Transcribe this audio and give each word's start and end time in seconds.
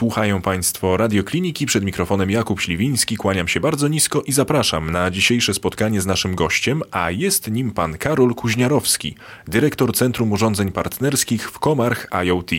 Słuchają 0.00 0.42
Państwo 0.42 0.96
Radiokliniki 0.96 1.66
przed 1.66 1.84
mikrofonem 1.84 2.30
Jakub 2.30 2.60
Śliwiński. 2.60 3.16
Kłaniam 3.16 3.48
się 3.48 3.60
bardzo 3.60 3.88
nisko 3.88 4.22
i 4.26 4.32
zapraszam 4.32 4.90
na 4.90 5.10
dzisiejsze 5.10 5.54
spotkanie 5.54 6.00
z 6.00 6.06
naszym 6.06 6.34
gościem, 6.34 6.82
a 6.90 7.10
jest 7.10 7.50
nim 7.50 7.70
pan 7.70 7.98
Karol 7.98 8.34
Kuźniarowski, 8.34 9.14
dyrektor 9.48 9.94
Centrum 9.94 10.32
Urządzeń 10.32 10.72
Partnerskich 10.72 11.50
w 11.50 11.58
Komarch 11.58 12.06
IoT. 12.24 12.50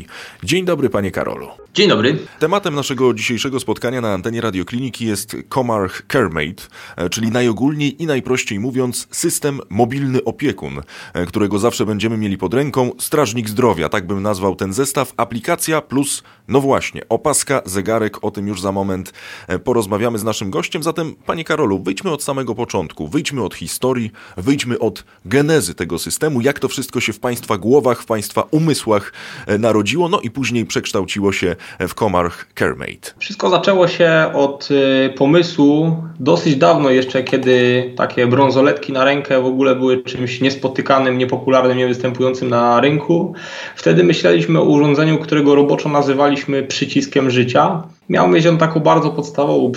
Dzień 0.44 0.66
dobry, 0.66 0.90
panie 0.90 1.12
Karolu. 1.12 1.48
Dzień 1.74 1.90
dobry. 1.90 2.18
Tematem 2.40 2.76
naszego 2.76 3.14
dzisiejszego 3.14 3.60
spotkania 3.60 4.02
na 4.02 4.14
antenie 4.14 4.42
radiokliniki 4.42 5.06
jest 5.06 5.38
Comarch 5.50 6.08
CareMate, 6.08 6.64
czyli 7.12 7.32
najogólniej 7.32 8.04
i 8.04 8.06
najprościej 8.06 8.60
mówiąc 8.60 9.08
system 9.12 9.60
mobilny 9.70 10.24
opiekun, 10.24 10.82
e, 11.14 11.26
którego 11.26 11.60
zawsze 11.60 11.86
będziemy 11.86 12.18
mieli 12.18 12.38
pod 12.38 12.54
ręką. 12.54 12.92
Strażnik 13.00 13.50
zdrowia, 13.50 13.90
tak 13.90 14.08
bym 14.08 14.22
nazwał 14.22 14.56
ten 14.56 14.74
zestaw. 14.74 15.14
Aplikacja 15.18 15.82
plus, 15.82 16.24
no 16.48 16.62
właśnie, 16.62 17.02
opaska, 17.32 17.62
zegarek, 17.66 18.24
o 18.24 18.32
tym 18.32 18.48
już 18.48 18.62
za 18.62 18.72
moment 18.72 19.14
e, 19.48 19.60
porozmawiamy 19.60 20.18
z 20.18 20.24
naszym 20.24 20.52
gościem. 20.52 20.84
Zatem, 20.84 21.16
panie 21.26 21.44
Karolu, 21.44 21.80
wyjdźmy 21.80 22.12
od 22.12 22.24
samego 22.24 22.56
początku, 22.56 23.08
wyjdźmy 23.08 23.44
od 23.44 23.56
historii, 23.56 24.12
wyjdźmy 24.38 24.80
od 24.80 25.04
genezy 25.26 25.76
tego 25.76 26.00
systemu, 26.00 26.42
jak 26.42 26.60
to 26.60 26.68
wszystko 26.68 27.00
się 27.00 27.14
w 27.14 27.20
państwa 27.20 27.58
głowach, 27.58 28.02
w 28.02 28.06
państwa 28.06 28.44
umysłach 28.52 29.14
narodziło, 29.60 30.10
no 30.10 30.20
i 30.20 30.32
później 30.32 30.66
przekształciło 30.66 31.32
się 31.32 31.56
w 31.80 31.94
Comarch 31.94 32.54
CareMate? 32.60 33.14
Wszystko 33.20 33.50
zaczęło 33.50 33.88
się 33.88 34.32
od 34.34 34.70
y, 34.72 35.14
pomysłu 35.18 35.98
dosyć 36.20 36.56
dawno 36.56 36.90
jeszcze, 36.90 37.24
kiedy 37.24 37.84
takie 37.98 38.28
brązoletki 38.28 38.94
na 38.94 39.06
rękę 39.06 39.42
w 39.42 39.46
ogóle 39.46 39.76
były 39.76 40.04
czymś 40.04 40.42
niespotykanym, 40.42 41.18
niepopularnym, 41.18 41.78
niewystępującym 41.78 42.50
na 42.50 42.82
rynku. 42.82 43.34
Wtedy 43.76 44.04
myśleliśmy 44.04 44.60
o 44.60 44.64
urządzeniu, 44.64 45.18
którego 45.18 45.56
roboczo 45.56 45.90
nazywaliśmy 45.90 46.64
przyciskiem 46.64 47.21
życia. 47.30 47.84
Miał 48.10 48.28
mieć 48.28 48.48
on 48.48 48.58
taką 48.58 48.80
bardzo 48.80 49.10
podstawową 49.10 49.72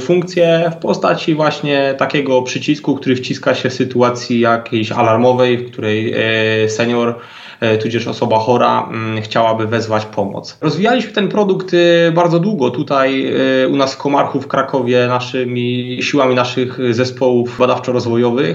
funkcję 0.00 0.70
w 0.76 0.76
postaci 0.76 1.34
właśnie 1.34 1.94
takiego 1.98 2.42
przycisku, 2.42 2.94
który 2.94 3.16
wciska 3.16 3.54
się 3.54 3.70
w 3.70 3.74
sytuacji 3.74 4.40
jakiejś 4.40 4.92
alarmowej, 4.92 5.58
w 5.58 5.70
której 5.70 6.14
e, 6.14 6.68
senior 6.68 7.14
E, 7.60 7.78
tudzież 7.78 8.06
osoba 8.06 8.38
chora 8.38 8.88
mm, 8.90 9.22
chciałaby 9.22 9.66
wezwać 9.66 10.04
pomoc. 10.04 10.58
Rozwijaliśmy 10.60 11.12
ten 11.12 11.28
produkt 11.28 11.74
e, 11.74 12.12
bardzo 12.12 12.38
długo 12.38 12.70
tutaj 12.70 13.32
u 13.70 13.76
nas 13.76 13.94
w 13.94 13.98
Komarchu 13.98 14.40
w 14.40 14.48
Krakowie 14.48 15.06
naszymi 15.06 15.98
siłami 16.02 16.34
naszych 16.34 16.78
zespołów 16.94 17.58
badawczo-rozwojowych 17.58 18.54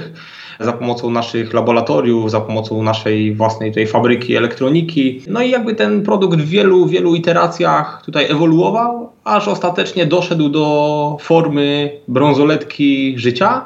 za 0.62 0.74
pomocą 0.74 1.10
naszych 1.10 1.54
laboratoriów, 1.54 2.32
za 2.32 2.42
pomocą 2.42 2.84
naszej 2.84 3.36
własnej 3.36 3.72
tej 3.72 3.88
fabryki 3.88 4.36
elektroniki. 4.36 5.22
No 5.28 5.42
i 5.42 5.50
jakby 5.50 5.76
ten 5.76 6.04
produkt 6.04 6.40
w 6.40 6.50
wielu, 6.50 6.86
wielu 6.86 7.16
iteracjach 7.16 8.02
tutaj 8.06 8.32
ewoluował, 8.32 9.10
aż 9.24 9.48
ostatecznie 9.48 10.06
doszedł 10.06 10.50
do 10.50 11.18
formy 11.20 11.92
brązoletki 12.08 13.14
życia 13.18 13.66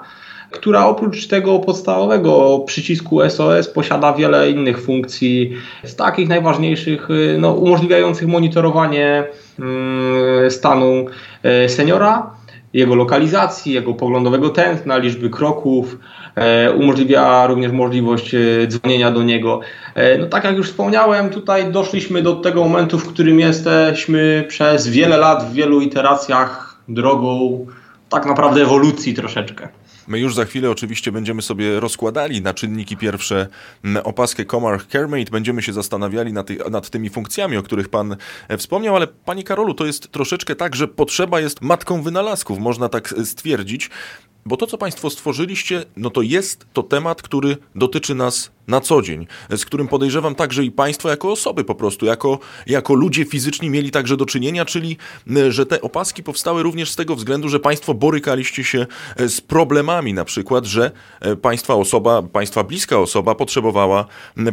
która 0.55 0.85
oprócz 0.85 1.27
tego 1.27 1.59
podstawowego 1.59 2.59
przycisku 2.59 3.29
SOS 3.29 3.67
posiada 3.67 4.13
wiele 4.13 4.49
innych 4.49 4.81
funkcji, 4.81 5.53
z 5.83 5.95
takich 5.95 6.29
najważniejszych, 6.29 7.09
y, 7.09 7.38
no, 7.39 7.53
umożliwiających 7.53 8.27
monitorowanie 8.27 9.23
mm, 9.59 10.51
stanu 10.51 11.05
y, 11.66 11.69
seniora, 11.69 12.29
jego 12.73 12.95
lokalizacji, 12.95 13.73
jego 13.73 13.93
poglądowego 13.93 14.49
tętna, 14.49 14.97
liczby 14.97 15.29
kroków, 15.29 15.97
umożliwia 16.78 17.47
również 17.47 17.72
możliwość 17.72 18.36
dzwonienia 18.67 19.11
do 19.11 19.23
niego. 19.23 19.59
No 20.19 20.25
tak 20.25 20.44
jak 20.44 20.58
już 20.58 20.67
wspomniałem, 20.67 21.30
tutaj 21.30 21.72
doszliśmy 21.72 22.22
do 22.22 22.35
tego 22.35 22.63
momentu, 22.63 23.00
w 23.00 23.13
którym 23.13 23.40
jesteśmy 23.40 24.46
przez 24.47 24.88
wiele 24.88 25.18
lat 25.18 25.50
w 25.50 25.53
wielu 25.53 25.81
iteracjach 25.81 26.79
drogą 26.88 27.66
tak 28.09 28.25
naprawdę 28.25 28.62
ewolucji 28.62 29.13
troszeczkę. 29.13 29.69
My 30.07 30.19
już 30.19 30.35
za 30.35 30.46
chwilę 30.46 30.72
oczywiście 30.72 31.12
będziemy 31.12 31.41
sobie 31.41 31.79
rozkładali 31.79 32.41
na 32.41 32.53
czynniki 32.53 32.97
pierwsze 32.97 33.47
opaskę 34.03 34.46
Comarch 34.46 34.88
CareMate, 34.88 35.31
będziemy 35.31 35.62
się 35.62 35.73
zastanawiali 35.73 36.34
nad, 36.34 36.47
ty, 36.47 36.57
nad 36.72 36.90
tymi 36.90 37.09
funkcjami, 37.09 37.57
o 37.57 37.63
których 37.63 37.90
Pan 37.90 38.16
e, 38.47 38.57
wspomniał, 38.57 38.96
ale 38.96 39.07
Panie 39.07 39.44
Karolu, 39.44 39.73
to 39.73 39.85
jest 39.85 40.12
troszeczkę 40.12 40.56
tak, 40.56 40.75
że 40.75 40.88
potrzeba 40.88 41.40
jest 41.40 41.62
matką 41.62 42.02
wynalazków, 42.02 42.59
można 42.59 42.90
tak 42.90 43.13
e, 43.17 43.25
stwierdzić. 43.25 43.90
Bo 44.47 44.57
to, 44.57 44.67
co 44.67 44.78
Państwo 44.78 45.09
stworzyliście, 45.09 45.85
no 45.97 46.09
to 46.09 46.22
jest 46.22 46.67
to 46.73 46.83
temat, 46.83 47.22
który 47.22 47.57
dotyczy 47.75 48.16
nas 48.16 48.51
na 48.68 48.81
co 48.81 49.02
dzień, 49.02 49.28
z 49.50 49.66
którym 49.66 49.88
podejrzewam 49.88 50.36
także 50.36 50.64
i 50.64 50.72
Państwo 50.72 51.09
jako 51.09 51.31
osoby 51.31 51.64
po 51.64 51.76
prostu, 51.76 52.06
jako, 52.06 52.40
jako 52.68 52.94
ludzie 52.94 53.26
fizyczni 53.26 53.70
mieli 53.70 53.92
także 53.92 54.18
do 54.18 54.26
czynienia, 54.26 54.66
czyli 54.66 54.98
że 55.50 55.66
te 55.66 55.81
opaski 55.81 56.24
powstały 56.24 56.64
również 56.64 56.92
z 56.92 56.96
tego 56.96 57.16
względu, 57.16 57.50
że 57.50 57.59
Państwo 57.59 57.94
borykaliście 57.94 58.64
się 58.64 58.86
e, 59.18 59.30
z 59.30 59.42
problemami, 59.42 60.14
na 60.14 60.26
przykład, 60.26 60.66
że 60.66 60.92
e, 61.22 61.36
Państwa 61.36 61.74
osoba, 61.74 62.22
Państwa 62.22 62.64
bliska 62.64 63.00
osoba 63.00 63.36
potrzebowała, 63.36 64.06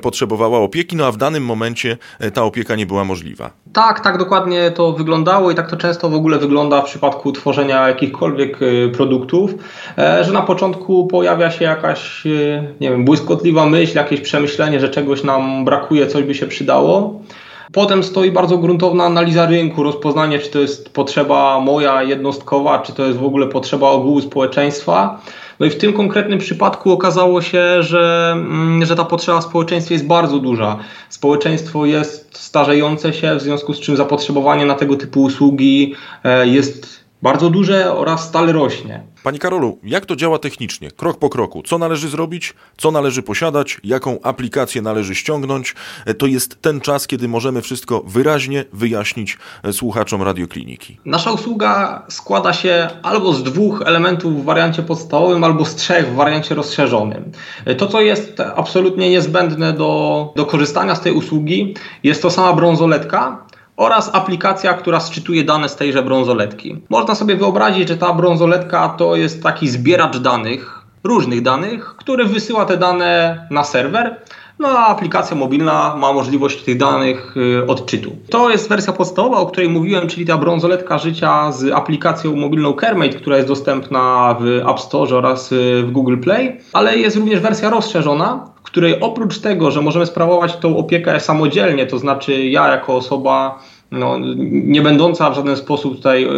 potrzebowała 0.03 0.59
opieki, 0.59 0.97
no 0.97 1.07
a 1.07 1.13
w 1.13 1.17
danym 1.17 1.45
momencie 1.45 1.99
e, 2.19 2.31
ta 2.31 2.43
opieka 2.43 2.77
nie 2.77 2.87
była 2.87 3.05
możliwa. 3.05 3.51
Tak, 3.73 4.01
tak 4.01 4.19
dokładnie 4.19 4.71
to 4.71 4.93
wyglądało 4.93 5.51
i 5.51 5.55
tak 5.55 5.71
to 5.71 5.77
często 5.77 6.09
w 6.09 6.15
ogóle 6.15 6.39
wygląda 6.39 6.83
w 6.83 6.85
przypadku 6.85 7.33
tworzenia 7.33 7.89
jakichkolwiek 7.89 8.59
produktów, 8.93 9.55
że 9.97 10.33
na 10.33 10.43
początku 10.43 11.07
pojawia 11.07 11.51
się 11.51 11.65
jakaś, 11.65 12.25
nie 12.81 12.91
wiem, 12.91 13.05
błyskotliwa 13.05 13.67
myśl, 13.67 13.99
jakieś 14.03 14.21
przemyślenie, 14.21 14.81
że 14.81 14.89
czegoś 14.89 15.25
nam 15.25 15.65
brakuje, 15.65 16.07
coś 16.07 16.25
by 16.25 16.35
się 16.35 16.47
przydało. 16.47 17.21
Potem 17.73 18.03
stoi 18.03 18.31
bardzo 18.31 18.59
gruntowna 18.59 19.05
analiza 19.05 19.47
rynku, 19.47 19.83
rozpoznanie, 19.83 20.39
czy 20.39 20.51
to 20.51 20.59
jest 20.59 20.95
potrzeba 20.95 21.61
moja 21.61 22.03
jednostkowa, 22.03 22.79
czy 22.79 22.93
to 22.93 23.07
jest 23.07 23.19
w 23.19 23.25
ogóle 23.25 23.47
potrzeba 23.47 23.89
ogółu 23.89 24.21
społeczeństwa. 24.21 25.21
No 25.61 25.67
i 25.67 25.71
w 25.71 25.79
tym 25.79 25.93
konkretnym 25.93 26.39
przypadku 26.39 26.93
okazało 26.93 27.43
się, 27.43 27.83
że, 27.83 28.33
mm, 28.33 28.85
że 28.85 28.97
ta 28.97 29.05
potrzeba 29.05 29.41
w 29.41 29.45
społeczeństwie 29.45 29.95
jest 29.95 30.07
bardzo 30.07 30.39
duża. 30.39 30.79
Społeczeństwo 31.09 31.87
jest 31.87 32.39
starzejące 32.39 33.13
się, 33.13 33.37
w 33.37 33.43
związku 33.43 33.75
z 33.75 33.81
czym 33.81 33.97
zapotrzebowanie 33.97 34.67
na 34.67 34.75
tego 34.75 34.97
typu 34.97 35.23
usługi 35.23 35.95
e, 36.25 36.47
jest 36.47 37.02
bardzo 37.23 37.51
duże 37.51 37.95
oraz 37.95 38.29
stale 38.29 38.53
rośnie. 38.53 39.03
Panie 39.23 39.39
Karolu, 39.39 39.79
jak 39.83 40.07
to 40.07 40.17
działa 40.17 40.39
technicznie? 40.39 40.91
Krok 40.91 41.19
po 41.19 41.29
kroku. 41.29 41.63
Co 41.63 41.79
należy 41.79 42.09
zrobić? 42.09 42.55
Co 42.77 42.91
należy 42.91 43.23
posiadać? 43.23 43.81
Jaką 43.85 44.21
aplikację 44.23 44.83
należy 44.83 45.15
ściągnąć? 45.15 45.75
E, 46.07 46.15
to 46.15 46.27
jest 46.27 46.63
ten 46.63 46.81
czas, 46.81 47.07
kiedy 47.07 47.29
możemy 47.29 47.63
wszystko 47.63 48.03
wyraźnie 48.07 48.65
wyjaśnić 48.73 49.39
e, 49.63 49.73
słuchaczom 49.73 50.23
radiokliniki. 50.23 50.99
Nasza 51.05 51.33
usługa 51.33 52.03
składa 52.09 52.53
się 52.53 52.89
albo 53.03 53.33
z 53.33 53.43
dwóch 53.43 53.83
elementów 53.87 54.43
w 54.43 54.45
wariancie 54.45 54.83
podstawowym, 54.83 55.45
albo 55.45 55.65
z 55.65 55.75
trzech 55.75 56.09
w 56.09 56.15
wariancie 56.15 56.55
rozszerzonym. 56.55 57.33
E, 57.65 57.75
to, 57.75 57.87
co 57.87 58.01
jest 58.01 58.41
absolutnie 58.41 59.11
niezbędne 59.11 59.73
do, 59.73 60.33
do 60.37 60.47
korzystania 60.47 60.95
z 60.95 61.01
tej 61.01 61.13
usługi, 61.13 61.75
jest 62.03 62.23
to 62.23 62.31
sama 62.31 62.53
brązoletka, 62.53 63.47
oraz 63.77 64.15
aplikacja, 64.15 64.75
która 64.75 65.01
sczytuje 65.01 65.45
dane 65.45 65.69
z 65.69 65.77
tejże 65.77 66.03
brązoletki. 66.03 66.77
Można 66.89 67.15
sobie 67.15 67.37
wyobrazić, 67.37 67.89
że 67.89 67.97
ta 67.97 68.13
brązoletka 68.13 68.89
to 68.89 69.17
jest 69.17 69.43
taki 69.43 69.69
zbieracz 69.69 70.19
danych, 70.19 70.83
różnych 71.05 71.43
danych, 71.43 71.95
który 71.99 72.25
wysyła 72.25 72.65
te 72.65 72.77
dane 72.77 73.47
na 73.51 73.65
serwer. 73.65 74.17
No 74.59 74.69
a 74.69 74.87
aplikacja 74.87 75.37
mobilna 75.37 75.97
ma 75.97 76.13
możliwość 76.13 76.63
tych 76.63 76.79
danych 76.79 77.35
y, 77.37 77.67
odczytu. 77.67 78.17
To 78.31 78.51
jest 78.51 78.69
wersja 78.69 78.93
podstawowa, 78.93 79.37
o 79.37 79.47
której 79.47 79.69
mówiłem, 79.69 80.09
czyli 80.09 80.27
ta 80.27 80.39
brązoletka 80.39 80.99
życia 80.99 81.53
z 81.53 81.73
aplikacją 81.73 82.37
mobilną 82.37 82.75
Kermate, 82.75 83.09
która 83.13 83.37
jest 83.37 83.49
dostępna 83.49 84.37
w 84.41 84.71
App 84.71 84.81
Store 84.81 85.17
oraz 85.17 85.53
y, 85.53 85.83
w 85.83 85.91
Google 85.91 86.19
Play, 86.19 86.61
ale 86.73 86.99
jest 86.99 87.17
również 87.17 87.41
wersja 87.41 87.71
rozszerzona, 87.71 88.45
w 88.57 88.63
której 88.63 89.01
oprócz 89.01 89.39
tego, 89.39 89.71
że 89.71 89.83
możemy 89.83 90.07
sprawować 90.07 90.57
tą 90.57 90.77
opiekę 90.77 91.21
samodzielnie, 91.21 91.87
to 91.87 91.99
znaczy 91.99 92.45
ja 92.45 92.69
jako 92.69 92.97
osoba 92.97 93.59
no, 93.93 94.19
nie 94.51 94.83
będąca 94.83 95.31
w 95.31 95.35
żaden 95.35 95.57
sposób 95.57 95.97
tutaj 95.97 96.29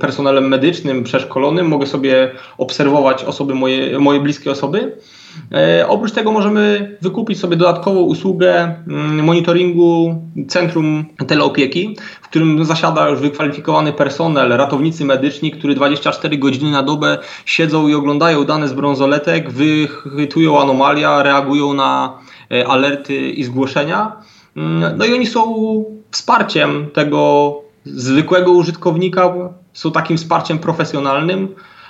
personelem 0.00 0.48
medycznym 0.48 1.04
przeszkolonym, 1.04 1.68
mogę 1.68 1.86
sobie 1.86 2.32
obserwować 2.58 3.24
osoby 3.24 3.54
moje, 3.54 3.98
moje 3.98 4.20
bliskie 4.20 4.50
osoby. 4.50 4.96
E, 5.52 5.88
oprócz 5.88 6.12
tego 6.12 6.32
możemy 6.32 6.96
wykupić 7.02 7.38
sobie 7.38 7.56
dodatkową 7.56 8.00
usługę 8.00 8.74
monitoringu 9.22 10.22
Centrum 10.48 11.04
Teleopieki, 11.26 11.96
w 12.22 12.28
którym 12.28 12.64
zasiada 12.64 13.08
już 13.08 13.20
wykwalifikowany 13.20 13.92
personel, 13.92 14.48
ratownicy 14.48 15.04
medyczni, 15.04 15.50
którzy 15.50 15.74
24 15.74 16.38
godziny 16.38 16.70
na 16.70 16.82
dobę 16.82 17.18
siedzą 17.44 17.88
i 17.88 17.94
oglądają 17.94 18.44
dane 18.44 18.68
z 18.68 18.72
brązoletek, 18.72 19.50
wychwytują 19.50 20.60
anomalia, 20.60 21.22
reagują 21.22 21.74
na 21.74 22.18
e, 22.52 22.66
alerty 22.66 23.30
i 23.30 23.44
zgłoszenia. 23.44 24.16
No 24.96 25.04
i 25.04 25.14
oni 25.14 25.26
są 25.26 25.54
wsparciem 26.10 26.90
tego 26.92 27.54
zwykłego 27.84 28.52
użytkownika, 28.52 29.34
są 29.72 29.92
takim 29.92 30.16
wsparciem 30.16 30.58
profesjonalnym, 30.58 31.48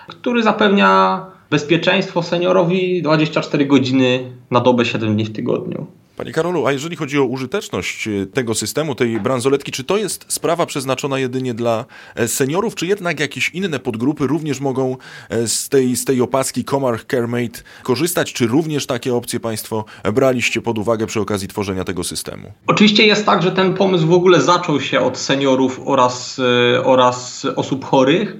który 0.08 0.42
zapewnia 0.42 1.20
bezpieczeństwo 1.50 2.22
seniorowi 2.22 3.02
24 3.02 3.66
godziny 3.66 4.32
na 4.50 4.60
dobę 4.60 4.84
7 4.84 5.14
dni 5.14 5.24
w 5.24 5.32
tygodniu. 5.32 5.86
Panie 6.16 6.32
Karolu, 6.32 6.66
a 6.66 6.72
jeżeli 6.72 6.96
chodzi 6.96 7.18
o 7.18 7.24
użyteczność 7.24 8.08
e, 8.08 8.26
tego 8.26 8.54
systemu, 8.54 8.94
tej 8.94 9.20
bransoletki, 9.20 9.72
czy 9.72 9.84
to 9.84 9.96
jest 9.96 10.24
sprawa 10.28 10.66
przeznaczona 10.66 11.18
jedynie 11.18 11.54
dla 11.54 11.84
e, 12.14 12.28
seniorów, 12.28 12.74
czy 12.74 12.86
jednak 12.86 13.20
jakieś 13.20 13.48
inne 13.48 13.78
podgrupy 13.78 14.26
również 14.26 14.60
mogą 14.60 14.96
e, 15.28 15.48
z 15.48 15.68
tej, 15.68 15.96
z 15.96 16.04
tej 16.04 16.20
opaski 16.20 16.64
Comarch 16.64 17.06
CareMate 17.06 17.62
korzystać? 17.82 18.32
Czy 18.32 18.46
również 18.46 18.86
takie 18.86 19.14
opcje 19.14 19.40
Państwo 19.40 19.84
braliście 20.14 20.62
pod 20.62 20.78
uwagę 20.78 21.06
przy 21.06 21.20
okazji 21.20 21.48
tworzenia 21.48 21.84
tego 21.84 22.04
systemu? 22.04 22.52
Oczywiście 22.66 23.06
jest 23.06 23.26
tak, 23.26 23.42
że 23.42 23.52
ten 23.52 23.74
pomysł 23.74 24.06
w 24.06 24.12
ogóle 24.12 24.40
zaczął 24.40 24.80
się 24.80 25.00
od 25.00 25.18
seniorów 25.18 25.80
oraz, 25.84 26.40
oraz 26.84 27.46
osób 27.56 27.84
chorych 27.84 28.36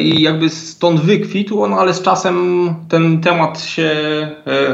i 0.00 0.22
jakby 0.22 0.48
stąd 0.48 1.00
wykwitł 1.00 1.62
on, 1.62 1.74
ale 1.74 1.94
z 1.94 2.02
czasem 2.02 2.68
ten 2.88 3.20
temat 3.20 3.60
się 3.60 3.90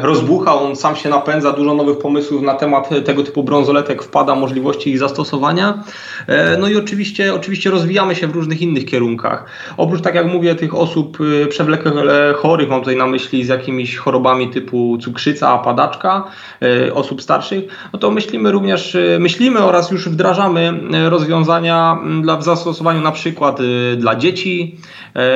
rozbucha, 0.02 0.60
on 0.60 0.76
sam 0.76 0.96
się 0.96 1.08
napędza, 1.08 1.52
dużo 1.52 1.74
nowych 1.74 1.98
pomysłów 1.98 2.42
na 2.42 2.54
temat 2.54 2.90
tego 3.04 3.22
typu 3.22 3.42
brązoletek 3.42 4.02
wpada, 4.02 4.34
możliwości 4.34 4.90
ich 4.90 4.98
zastosowania. 4.98 5.84
E, 6.26 6.56
no 6.58 6.68
i 6.68 6.76
oczywiście, 6.76 7.34
oczywiście 7.34 7.70
rozwijamy 7.70 8.14
się 8.14 8.26
w 8.26 8.34
różnych 8.34 8.62
innych 8.62 8.84
kierunkach. 8.84 9.46
Oprócz, 9.76 10.00
tak 10.00 10.14
jak 10.14 10.26
mówię, 10.26 10.54
tych 10.54 10.74
osób 10.74 11.18
przewlekle 11.48 12.34
chorych, 12.34 12.68
mam 12.68 12.80
tutaj 12.80 12.96
na 12.96 13.06
myśli 13.06 13.44
z 13.44 13.48
jakimiś 13.48 13.96
chorobami 13.96 14.50
typu 14.50 14.98
cukrzyca, 14.98 15.58
padaczka, 15.58 16.24
e, 16.62 16.94
osób 16.94 17.22
starszych, 17.22 17.64
no 17.92 17.98
to 17.98 18.10
myślimy 18.10 18.52
również, 18.52 18.96
myślimy 19.18 19.58
oraz 19.58 19.90
już 19.90 20.08
wdrażamy 20.08 20.72
rozwiązania 21.08 21.98
dla, 22.22 22.36
w 22.36 22.44
zastosowaniu 22.44 23.00
na 23.00 23.12
przykład 23.12 23.58
dla 23.96 24.16
dzieci, 24.16 24.75
e, 24.75 24.75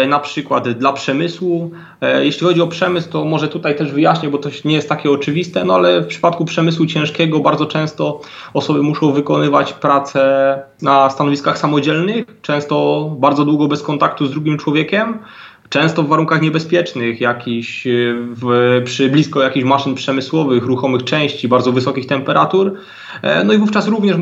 na 0.09 0.19
przykład 0.19 0.69
dla 0.69 0.93
przemysłu. 0.93 1.71
Jeśli 2.21 2.47
chodzi 2.47 2.63
o 2.63 2.67
przemysł, 2.67 3.11
to 3.11 3.25
może 3.25 3.49
tutaj 3.49 3.77
też 3.77 3.93
wyjaśnię, 3.93 4.29
bo 4.29 4.39
to 4.39 4.51
nie 4.65 4.75
jest 4.75 4.89
takie 4.89 5.11
oczywiste, 5.11 5.65
no 5.65 5.75
ale 5.75 6.01
w 6.01 6.07
przypadku 6.07 6.45
przemysłu 6.45 6.87
ciężkiego 6.87 7.41
bardzo 7.41 7.67
często 7.67 8.21
osoby 8.55 8.83
muszą 8.83 9.13
wykonywać 9.13 9.73
pracę 9.73 10.63
na 10.83 11.11
stanowiskach 11.11 11.59
samodzielnych, 11.59 12.25
często 12.43 13.07
bardzo 13.19 13.45
długo 13.45 13.69
bez 13.69 13.83
kontaktu 13.83 14.27
z 14.27 14.31
drugim 14.31 14.59
człowiekiem 14.59 15.19
często 15.71 16.03
w 16.03 16.09
warunkach 16.09 16.43
niebezpiecznych, 16.43 17.21
jakiś, 17.21 17.87
e, 17.87 17.91
w, 18.17 18.83
przy 18.85 19.09
blisko 19.09 19.43
jakichś 19.43 19.67
maszyn 19.67 19.95
przemysłowych, 19.95 20.65
ruchomych 20.65 21.05
części, 21.05 21.49
bardzo 21.49 21.73
wysokich 21.73 22.07
temperatur. 22.07 22.73
E, 23.23 23.45
no 23.45 23.53
i 23.53 23.59
wówczas 23.59 23.89
również 23.89 24.17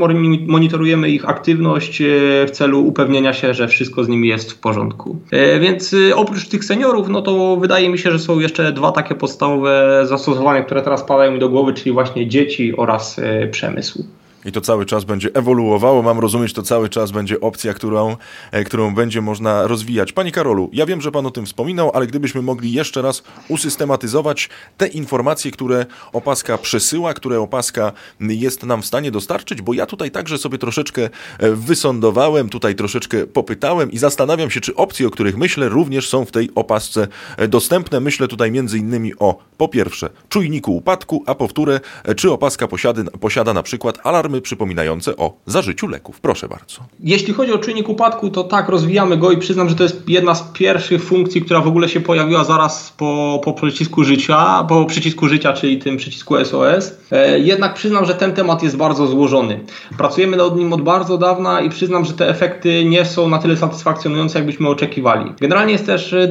monitorujemy 0.47 1.11
ich 1.11 1.29
aktywność 1.29 2.01
e, 2.01 2.05
w 2.47 2.51
celu 2.51 2.87
upewnienia 2.87 3.33
się, 3.33 3.55
że 3.55 3.69
wszystko 3.69 4.05
z 4.05 4.09
nimi 4.09 4.29
jest 4.29 4.53
w 4.53 4.59
porządku. 4.59 5.17
Więc 5.61 5.95
oprócz 6.15 6.49
tych 6.49 6.65
seniorów, 6.65 7.09
no 7.09 7.23
to 7.23 7.57
wydaje 7.57 7.91
mi 7.91 7.99
się, 7.99 8.11
że 8.11 8.19
są 8.19 8.41
jeszcze 8.41 8.73
dwa 8.73 8.93
takie 8.93 9.15
podstawowe 9.15 10.01
zastosowania, 10.05 10.63
które 10.63 10.83
teraz 10.83 11.03
padają 11.03 11.33
mi 11.33 11.39
do 11.39 11.49
głowy, 11.49 11.75
czyli 11.75 11.93
właśnie 11.93 12.29
dzieci 12.29 12.77
oraz 12.77 13.21
przemysł 13.51 14.05
i 14.45 14.53
to 14.53 14.61
cały 14.61 14.87
czas 14.87 15.05
będzie 15.05 15.31
ewoluowało. 15.35 16.03
Mam 16.03 16.19
rozumieć, 16.19 16.53
to 16.53 16.63
cały 16.63 16.89
czas 16.89 17.11
będzie 17.11 17.41
opcja, 17.41 17.75
którą, 17.75 18.17
e, 18.51 18.65
którą 18.65 18.95
będzie 18.95 19.21
można 19.21 19.67
rozwijać. 19.67 20.13
Panie 20.13 20.33
Karolu, 20.33 20.71
ja 20.73 20.87
wiem, 20.87 21.01
że 21.01 21.13
Pan 21.13 21.27
o 21.27 21.31
tym 21.31 21.47
wspominał, 21.47 21.91
ale 21.95 22.07
gdybyśmy 22.07 22.43
mogli 22.43 22.73
jeszcze 22.73 23.03
raz 23.03 23.23
usystematyzować 23.49 24.49
te 24.77 24.87
informacje, 24.87 25.51
które 25.51 25.87
opaska 26.13 26.59
przesyła, 26.59 27.15
które 27.15 27.41
opaska 27.41 27.93
jest 28.21 28.63
nam 28.63 28.83
w 28.83 28.87
stanie 28.87 29.11
dostarczyć, 29.11 29.63
bo 29.63 29.75
ja 29.75 29.87
tutaj 29.87 30.11
także 30.11 30.39
sobie 30.39 30.59
troszeczkę 30.59 31.09
e, 31.39 31.51
wysądowałem, 31.51 32.49
tutaj 32.49 32.75
troszeczkę 32.75 33.27
popytałem 33.27 33.93
i 33.93 33.99
zastanawiam 33.99 34.51
się, 34.51 34.61
czy 34.61 34.75
opcje, 34.75 35.07
o 35.07 35.11
których 35.11 35.37
myślę, 35.37 35.69
również 35.69 36.09
są 36.09 36.25
w 36.25 36.31
tej 36.31 36.51
opasce 36.55 37.09
e, 37.37 37.49
dostępne. 37.49 38.01
Myślę 38.01 38.29
tutaj 38.29 38.51
między 38.53 38.79
innymi 38.79 39.13
o, 39.19 39.39
po 39.57 39.69
pierwsze, 39.69 40.11
czujniku 40.29 40.77
upadku, 40.77 41.23
a 41.27 41.35
po 41.35 41.49
wtóre, 41.49 41.81
czy 42.17 42.33
opaska 42.33 42.69
posiada, 42.69 43.03
posiada 43.21 43.55
na 43.55 43.63
przykład 43.63 43.99
alarmy 44.05 44.38
przypominające 44.41 45.17
o 45.17 45.37
zażyciu 45.47 45.87
leków. 45.89 46.21
Proszę 46.21 46.49
bardzo. 46.49 46.81
Jeśli 47.01 47.35
chodzi 47.35 47.53
o 47.53 47.59
czynnik 47.59 47.89
upadku, 47.89 48.31
to 48.31 48.45
tak, 48.45 48.69
rozwijamy 48.69 49.17
go 49.17 49.33
i 49.33 49.39
przyznam, 49.39 49.69
że 49.69 49.75
to 49.75 49.83
jest 49.83 50.09
jedna 50.09 50.35
z 50.35 50.43
pierwszych 50.43 51.05
funkcji, 51.05 51.43
która 51.43 51.61
w 51.61 51.67
ogóle 51.67 51.89
się 51.89 52.01
pojawiła 52.01 52.45
zaraz 52.45 52.95
po, 52.97 53.41
po 53.45 53.53
przycisku 53.53 54.05
życia, 54.05 54.65
po 54.69 54.85
przycisku 54.85 55.29
życia, 55.29 55.53
czyli 55.53 55.79
tym 55.79 55.97
przycisku 55.97 56.45
SOS. 56.45 56.99
E, 57.13 57.39
jednak 57.39 57.75
przyznam, 57.75 58.05
że 58.05 58.15
ten 58.15 58.33
temat 58.33 58.63
jest 58.63 58.77
bardzo 58.77 59.07
złożony. 59.07 59.61
Pracujemy 59.99 60.37
nad 60.37 60.57
nim 60.57 60.73
od 60.73 60.83
bardzo 60.83 61.19
dawna 61.19 61.61
i 61.61 61.71
przyznam, 61.71 62.05
że 62.05 62.13
te 62.13 62.29
efekty 62.29 62.85
nie 62.85 63.05
są 63.05 63.29
na 63.29 63.39
tyle 63.39 63.57
satysfakcjonujące, 63.57 64.39
jakbyśmy 64.39 64.69
oczekiwali. 64.69 65.33
Generalnie 65.41 65.73
jest 65.73 65.87
też 65.87 66.13
e, 66.13 66.29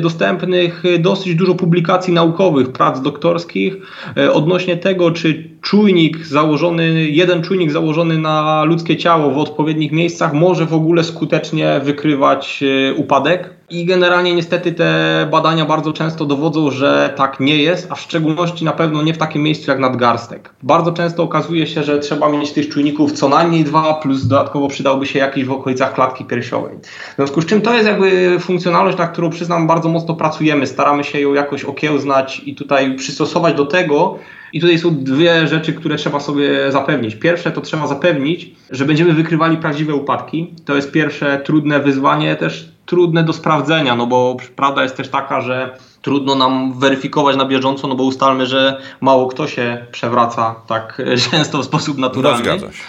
dostępnych 0.00 0.82
dosyć 0.98 1.34
dużo 1.34 1.54
publikacji 1.54 2.12
naukowych, 2.12 2.72
prac 2.72 3.00
doktorskich 3.00 3.76
e, 4.16 4.32
odnośnie 4.32 4.76
tego, 4.76 5.10
czy 5.10 5.50
czujnik 5.60 6.26
założony, 6.26 7.10
jeden 7.24 7.42
czujnik 7.42 7.72
założony 7.72 8.18
na 8.18 8.64
ludzkie 8.64 8.96
ciało 8.96 9.30
w 9.30 9.38
odpowiednich 9.38 9.92
miejscach 9.92 10.32
może 10.32 10.66
w 10.66 10.74
ogóle 10.74 11.04
skutecznie 11.04 11.80
wykrywać 11.84 12.62
e, 12.62 12.94
upadek. 12.94 13.50
I 13.74 13.84
generalnie 13.84 14.34
niestety 14.34 14.72
te 14.72 15.28
badania 15.30 15.64
bardzo 15.64 15.92
często 15.92 16.24
dowodzą, 16.24 16.70
że 16.70 17.14
tak 17.16 17.40
nie 17.40 17.56
jest, 17.56 17.86
a 17.90 17.94
w 17.94 18.00
szczególności 18.00 18.64
na 18.64 18.72
pewno 18.72 19.02
nie 19.02 19.14
w 19.14 19.18
takim 19.18 19.42
miejscu 19.42 19.70
jak 19.70 19.80
nadgarstek. 19.80 20.50
Bardzo 20.62 20.92
często 20.92 21.22
okazuje 21.22 21.66
się, 21.66 21.82
że 21.82 21.98
trzeba 21.98 22.28
mieć 22.28 22.52
tych 22.52 22.68
czujników 22.68 23.12
co 23.12 23.28
najmniej 23.28 23.64
dwa, 23.64 23.94
plus 23.94 24.26
dodatkowo 24.26 24.68
przydałby 24.68 25.06
się 25.06 25.18
jakiś 25.18 25.44
w 25.44 25.52
okolicach 25.52 25.94
klatki 25.94 26.24
piersiowej. 26.24 26.76
W 27.12 27.16
związku 27.16 27.42
z 27.42 27.46
czym 27.46 27.60
to 27.60 27.74
jest 27.74 27.86
jakby 27.86 28.36
funkcjonalność, 28.40 28.98
na 28.98 29.06
którą 29.06 29.30
przyznam 29.30 29.66
bardzo 29.66 29.88
mocno 29.88 30.14
pracujemy. 30.14 30.66
Staramy 30.66 31.04
się 31.04 31.20
ją 31.20 31.34
jakoś 31.34 31.64
okiełznać 31.64 32.42
i 32.46 32.54
tutaj 32.54 32.96
przystosować 32.96 33.54
do 33.54 33.66
tego, 33.66 34.18
i 34.52 34.60
tutaj 34.60 34.78
są 34.78 34.96
dwie 35.04 35.46
rzeczy, 35.46 35.72
które 35.72 35.96
trzeba 35.96 36.20
sobie 36.20 36.72
zapewnić. 36.72 37.14
Pierwsze 37.14 37.50
to 37.50 37.60
trzeba 37.60 37.86
zapewnić, 37.86 38.50
że 38.70 38.84
będziemy 38.84 39.12
wykrywali 39.12 39.56
prawdziwe 39.56 39.94
upadki. 39.94 40.54
To 40.64 40.76
jest 40.76 40.92
pierwsze 40.92 41.40
trudne 41.44 41.80
wyzwanie, 41.80 42.36
też 42.36 42.73
trudne 42.86 43.24
do 43.24 43.32
sprawdzenia, 43.32 43.96
no 43.96 44.06
bo 44.06 44.36
prawda 44.56 44.82
jest 44.82 44.96
też 44.96 45.08
taka, 45.08 45.40
że 45.40 45.76
trudno 46.04 46.34
nam 46.34 46.78
weryfikować 46.78 47.36
na 47.36 47.44
bieżąco, 47.44 47.88
no 47.88 47.94
bo 47.94 48.04
ustalmy, 48.04 48.46
że 48.46 48.80
mało 49.00 49.26
kto 49.26 49.46
się 49.46 49.86
przewraca 49.92 50.54
tak 50.66 51.02
często 51.30 51.58
w 51.58 51.64
sposób 51.64 51.98
naturalny. 51.98 52.38
No, 52.38 52.44
zgadza 52.44 52.72
się. 52.72 52.82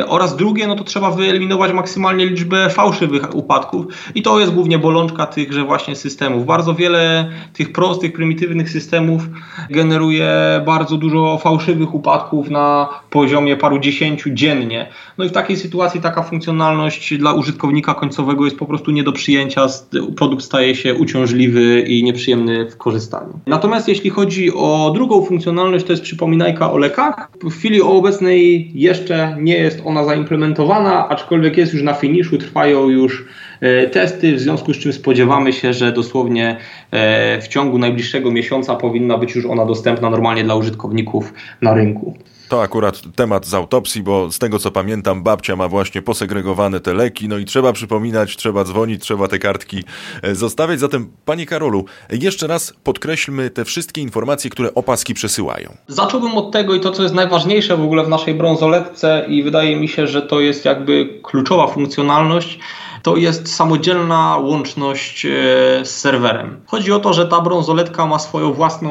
E, 0.00 0.06
oraz 0.06 0.36
drugie, 0.36 0.66
no 0.66 0.76
to 0.76 0.84
trzeba 0.84 1.10
wyeliminować 1.10 1.72
maksymalnie 1.72 2.26
liczbę 2.26 2.70
fałszywych 2.70 3.34
upadków 3.34 3.86
i 4.14 4.22
to 4.22 4.40
jest 4.40 4.52
głównie 4.52 4.78
bolączka 4.78 5.26
tychże 5.26 5.64
właśnie 5.64 5.96
systemów. 5.96 6.46
Bardzo 6.46 6.74
wiele 6.74 7.30
tych 7.52 7.72
prostych, 7.72 8.12
prymitywnych 8.12 8.70
systemów 8.70 9.22
generuje 9.70 10.30
bardzo 10.66 10.96
dużo 10.96 11.38
fałszywych 11.38 11.94
upadków 11.94 12.50
na 12.50 12.88
poziomie 13.10 13.56
paru 13.56 13.78
dziesięciu 13.78 14.30
dziennie. 14.30 14.88
No 15.18 15.24
i 15.24 15.28
w 15.28 15.32
takiej 15.32 15.56
sytuacji 15.56 16.00
taka 16.00 16.22
funkcjonalność 16.22 17.18
dla 17.18 17.32
użytkownika 17.32 17.94
końcowego 17.94 18.44
jest 18.44 18.58
po 18.58 18.66
prostu 18.66 18.90
nie 18.90 19.02
do 19.02 19.12
przyjęcia, 19.12 19.66
produkt 20.16 20.44
staje 20.44 20.74
się 20.74 20.94
uciążliwy 20.94 21.80
i 21.80 21.99
nieprzyjemny 22.02 22.70
w 22.70 22.76
korzystaniu. 22.76 23.40
Natomiast 23.46 23.88
jeśli 23.88 24.10
chodzi 24.10 24.52
o 24.54 24.90
drugą 24.94 25.22
funkcjonalność, 25.22 25.84
to 25.84 25.92
jest 25.92 26.02
przypominajka 26.02 26.72
o 26.72 26.78
lekach. 26.78 27.30
W 27.42 27.58
chwili 27.58 27.82
obecnej 27.82 28.70
jeszcze 28.74 29.36
nie 29.40 29.56
jest 29.56 29.82
ona 29.84 30.04
zaimplementowana, 30.04 31.08
aczkolwiek 31.08 31.56
jest 31.56 31.72
już 31.72 31.82
na 31.82 31.94
finiszu, 31.94 32.38
trwają 32.38 32.88
już 32.88 33.24
e, 33.60 33.86
testy, 33.86 34.34
w 34.34 34.40
związku 34.40 34.74
z 34.74 34.78
czym 34.78 34.92
spodziewamy 34.92 35.52
się, 35.52 35.72
że 35.72 35.92
dosłownie 35.92 36.56
e, 36.90 37.40
w 37.40 37.48
ciągu 37.48 37.78
najbliższego 37.78 38.30
miesiąca 38.30 38.76
powinna 38.76 39.18
być 39.18 39.34
już 39.34 39.46
ona 39.46 39.66
dostępna 39.66 40.10
normalnie 40.10 40.44
dla 40.44 40.54
użytkowników 40.54 41.32
na 41.62 41.74
rynku. 41.74 42.14
To 42.50 42.62
akurat 42.62 43.02
temat 43.16 43.46
z 43.46 43.54
autopsji, 43.54 44.02
bo 44.02 44.32
z 44.32 44.38
tego 44.38 44.58
co 44.58 44.70
pamiętam, 44.70 45.22
babcia 45.22 45.56
ma 45.56 45.68
właśnie 45.68 46.02
posegregowane 46.02 46.80
te 46.80 46.94
leki, 46.94 47.28
no 47.28 47.38
i 47.38 47.44
trzeba 47.44 47.72
przypominać, 47.72 48.36
trzeba 48.36 48.64
dzwonić, 48.64 49.02
trzeba 49.02 49.28
te 49.28 49.38
kartki 49.38 49.84
e, 50.22 50.34
zostawiać. 50.34 50.80
Zatem, 50.80 51.10
panie 51.24 51.46
Karolu, 51.46 51.84
jeszcze 52.10 52.46
raz 52.46 52.74
podkreślmy 52.84 53.50
te 53.50 53.64
wszystkie 53.64 54.00
informacje, 54.00 54.50
które 54.50 54.74
opaski 54.74 55.14
przesyłają. 55.14 55.76
Zacząłbym 55.88 56.32
od 56.32 56.52
tego 56.52 56.74
i 56.74 56.80
to, 56.80 56.90
co 56.90 57.02
jest 57.02 57.14
najważniejsze 57.14 57.76
w 57.76 57.82
ogóle 57.82 58.04
w 58.04 58.08
naszej 58.08 58.34
brązoletce 58.34 59.24
i 59.28 59.42
wydaje 59.42 59.76
mi 59.76 59.88
się, 59.88 60.06
że 60.06 60.22
to 60.22 60.40
jest 60.40 60.64
jakby 60.64 61.20
kluczowa 61.22 61.66
funkcjonalność 61.66 62.58
to 63.02 63.16
jest 63.16 63.54
samodzielna 63.54 64.36
łączność 64.36 65.26
e, 65.26 65.30
z 65.84 66.00
serwerem. 66.00 66.60
Chodzi 66.66 66.92
o 66.92 66.98
to, 66.98 67.12
że 67.12 67.26
ta 67.26 67.40
brązoletka 67.40 68.06
ma 68.06 68.18
swoją 68.18 68.52
własną 68.52 68.90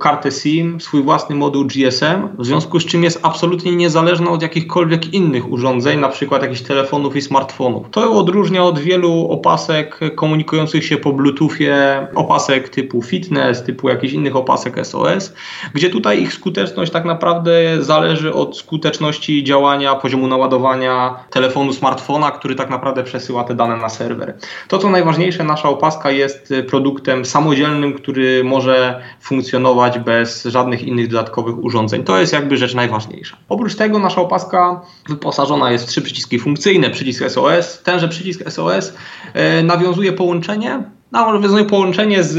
kartę 0.00 0.30
SIM, 0.30 0.80
swój 0.80 1.02
własny 1.02 1.36
moduł 1.36 1.64
GSM, 1.64 2.28
w 2.38 2.46
związku 2.46 2.80
z 2.80 2.86
czym 2.86 3.04
jest 3.04 3.20
absolutnie 3.22 3.76
niezależna 3.76 4.30
od 4.30 4.42
jakichkolwiek 4.42 5.14
innych 5.14 5.52
urządzeń, 5.52 6.00
na 6.00 6.08
przykład 6.08 6.42
jakichś 6.42 6.60
telefonów 6.60 7.16
i 7.16 7.22
smartfonów. 7.22 7.86
To 7.90 8.04
ją 8.04 8.18
odróżnia 8.18 8.64
od 8.64 8.78
wielu 8.78 9.28
opasek 9.30 10.00
komunikujących 10.14 10.84
się 10.84 10.96
po 10.96 11.12
Bluetoothie, 11.12 12.06
opasek 12.14 12.68
typu 12.68 13.02
fitness, 13.02 13.62
typu 13.62 13.88
jakichś 13.88 14.12
innych 14.14 14.36
opasek 14.36 14.86
SOS, 14.86 15.32
gdzie 15.74 15.90
tutaj 15.90 16.22
ich 16.22 16.32
skuteczność 16.32 16.92
tak 16.92 17.04
naprawdę 17.04 17.52
zależy 17.80 18.34
od 18.34 18.56
skuteczności 18.56 19.44
działania, 19.44 19.94
poziomu 19.94 20.26
naładowania 20.26 21.14
telefonu, 21.30 21.72
smartfona, 21.72 22.30
który 22.30 22.54
tak 22.54 22.70
naprawdę 22.70 23.02
przesyła 23.02 23.44
te 23.48 23.54
dane 23.54 23.76
na 23.76 23.88
serwer. 23.88 24.34
To, 24.68 24.78
co 24.78 24.90
najważniejsze, 24.90 25.44
nasza 25.44 25.68
opaska 25.68 26.10
jest 26.10 26.54
produktem 26.68 27.24
samodzielnym, 27.24 27.94
który 27.94 28.44
może 28.44 29.00
funkcjonować 29.20 29.98
bez 29.98 30.44
żadnych 30.44 30.82
innych 30.82 31.08
dodatkowych 31.08 31.64
urządzeń. 31.64 32.04
To 32.04 32.20
jest 32.20 32.32
jakby 32.32 32.56
rzecz 32.56 32.74
najważniejsza. 32.74 33.36
Oprócz 33.48 33.74
tego 33.74 33.98
nasza 33.98 34.20
opaska 34.20 34.80
wyposażona 35.08 35.72
jest 35.72 35.84
w 35.84 35.88
trzy 35.88 36.02
przyciski 36.02 36.38
funkcyjne, 36.38 36.90
przycisk 36.90 37.30
SOS. 37.30 37.82
Tenże 37.82 38.08
przycisk 38.08 38.50
SOS 38.50 38.94
e, 39.34 39.62
nawiązuje 39.62 40.12
połączenie, 40.12 40.82
nawiązuje 41.12 41.64
połączenie 41.64 42.22
z, 42.22 42.32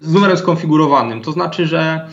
z 0.00 0.12
numerem 0.12 0.36
skonfigurowanym. 0.36 1.22
To 1.22 1.32
znaczy, 1.32 1.66
że 1.66 2.08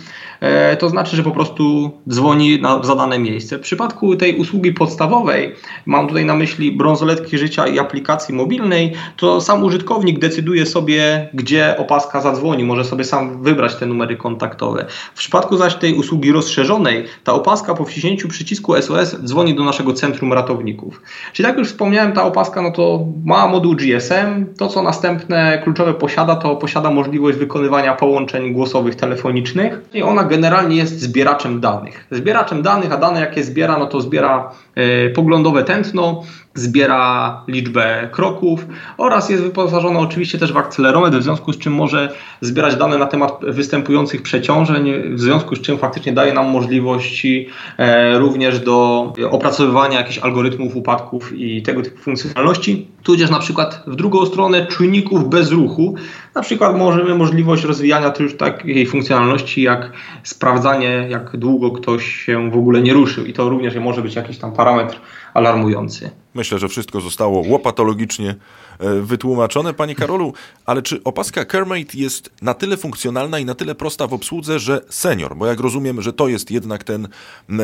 to 0.79 0.89
znaczy, 0.89 1.15
że 1.15 1.23
po 1.23 1.31
prostu 1.31 1.91
dzwoni 2.09 2.61
na 2.61 2.83
zadane 2.83 3.19
miejsce. 3.19 3.57
W 3.57 3.61
przypadku 3.61 4.15
tej 4.15 4.37
usługi 4.37 4.73
podstawowej, 4.73 5.55
mam 5.85 6.07
tutaj 6.07 6.25
na 6.25 6.35
myśli 6.35 6.71
brązoletki 6.71 7.37
życia 7.37 7.67
i 7.67 7.79
aplikacji 7.79 8.35
mobilnej, 8.35 8.93
to 9.17 9.41
sam 9.41 9.63
użytkownik 9.63 10.19
decyduje 10.19 10.65
sobie, 10.65 11.29
gdzie 11.33 11.77
opaska 11.77 12.21
zadzwoni, 12.21 12.63
może 12.63 12.85
sobie 12.85 13.03
sam 13.03 13.43
wybrać 13.43 13.75
te 13.75 13.85
numery 13.85 14.17
kontaktowe. 14.17 14.85
W 15.13 15.17
przypadku 15.17 15.57
zaś 15.57 15.75
tej 15.75 15.93
usługi 15.93 16.31
rozszerzonej, 16.31 17.05
ta 17.23 17.33
opaska 17.33 17.73
po 17.73 17.85
wciśnięciu 17.85 18.27
przycisku 18.27 18.81
SOS 18.81 19.15
dzwoni 19.23 19.55
do 19.55 19.63
naszego 19.63 19.93
centrum 19.93 20.33
ratowników. 20.33 21.01
Czyli 21.33 21.47
tak 21.47 21.57
już 21.57 21.67
wspomniałem, 21.67 22.13
ta 22.13 22.23
opaska 22.23 22.61
no 22.61 22.71
to 22.71 23.05
ma 23.25 23.47
moduł 23.47 23.75
GSM, 23.75 24.45
to 24.57 24.67
co 24.67 24.81
następne 24.81 25.61
kluczowe 25.63 25.93
posiada, 25.93 26.35
to 26.35 26.55
posiada 26.55 26.91
możliwość 26.91 27.37
wykonywania 27.37 27.93
połączeń 27.93 28.53
głosowych 28.53 28.95
telefonicznych 28.95 29.81
i 29.93 30.03
ona 30.03 30.23
generalnie 30.33 30.75
jest 30.75 30.99
zbieraczem 30.99 31.59
danych. 31.59 32.07
Zbieraczem 32.11 32.61
danych, 32.61 32.91
a 32.91 32.97
dane 32.97 33.19
jakie 33.19 33.43
zbiera, 33.43 33.77
no 33.77 33.85
to 33.85 34.01
zbiera 34.01 34.51
y, 34.77 35.13
poglądowe 35.15 35.63
tętno, 35.63 36.23
zbiera 36.55 37.43
liczbę 37.47 38.09
kroków 38.11 38.65
oraz 38.97 39.29
jest 39.29 39.43
wyposażona 39.43 39.99
oczywiście 39.99 40.37
też 40.37 40.53
w 40.53 40.57
akcelerometr, 40.57 41.17
w 41.17 41.23
związku 41.23 41.53
z 41.53 41.57
czym 41.57 41.73
może 41.73 42.13
zbierać 42.41 42.75
dane 42.75 42.97
na 42.97 43.05
temat 43.05 43.39
występujących 43.47 44.21
przeciążeń, 44.21 44.93
w 45.15 45.19
związku 45.19 45.55
z 45.55 45.61
czym 45.61 45.77
faktycznie 45.77 46.13
daje 46.13 46.33
nam 46.33 46.47
możliwości 46.47 47.47
e, 47.77 48.19
również 48.19 48.59
do 48.59 49.13
opracowywania 49.31 49.97
jakichś 49.99 50.17
algorytmów 50.17 50.75
upadków 50.75 51.37
i 51.37 51.61
tego 51.61 51.81
typu 51.81 51.97
funkcjonalności, 51.97 52.87
tudzież 53.03 53.29
na 53.29 53.39
przykład 53.39 53.83
w 53.87 53.95
drugą 53.95 54.25
stronę 54.25 54.67
czujników 54.67 55.29
bez 55.29 55.51
ruchu, 55.51 55.95
na 56.35 56.41
przykład 56.41 56.77
możemy 56.77 57.15
możliwość 57.15 57.63
rozwijania 57.63 58.13
już 58.19 58.37
takiej 58.37 58.87
funkcjonalności 58.87 59.61
jak 59.61 59.91
sprawdzanie 60.23 61.07
jak 61.09 61.37
długo 61.37 61.71
ktoś 61.71 62.05
się 62.05 62.51
w 62.51 62.57
ogóle 62.57 62.81
nie 62.81 62.93
ruszył 62.93 63.25
i 63.25 63.33
to 63.33 63.49
również 63.49 63.75
może 63.75 64.01
być 64.01 64.15
jakiś 64.15 64.37
tam 64.37 64.51
parametr 64.51 64.99
alarmujący. 65.33 66.22
Myślę, 66.33 66.59
że 66.59 66.69
wszystko 66.69 67.01
zostało 67.01 67.43
łopatologicznie 67.47 68.35
e, 68.79 69.01
wytłumaczone. 69.01 69.73
Panie 69.73 69.95
Karolu, 69.95 70.33
ale 70.65 70.81
czy 70.81 71.03
opaska 71.03 71.45
CareMate 71.45 71.97
jest 71.97 72.29
na 72.41 72.53
tyle 72.53 72.77
funkcjonalna 72.77 73.39
i 73.39 73.45
na 73.45 73.55
tyle 73.55 73.75
prosta 73.75 74.07
w 74.07 74.13
obsłudze, 74.13 74.59
że 74.59 74.81
senior, 74.89 75.35
bo 75.35 75.45
jak 75.45 75.59
rozumiem, 75.59 76.01
że 76.01 76.13
to 76.13 76.27
jest 76.27 76.51
jednak 76.51 76.83
ten 76.83 77.07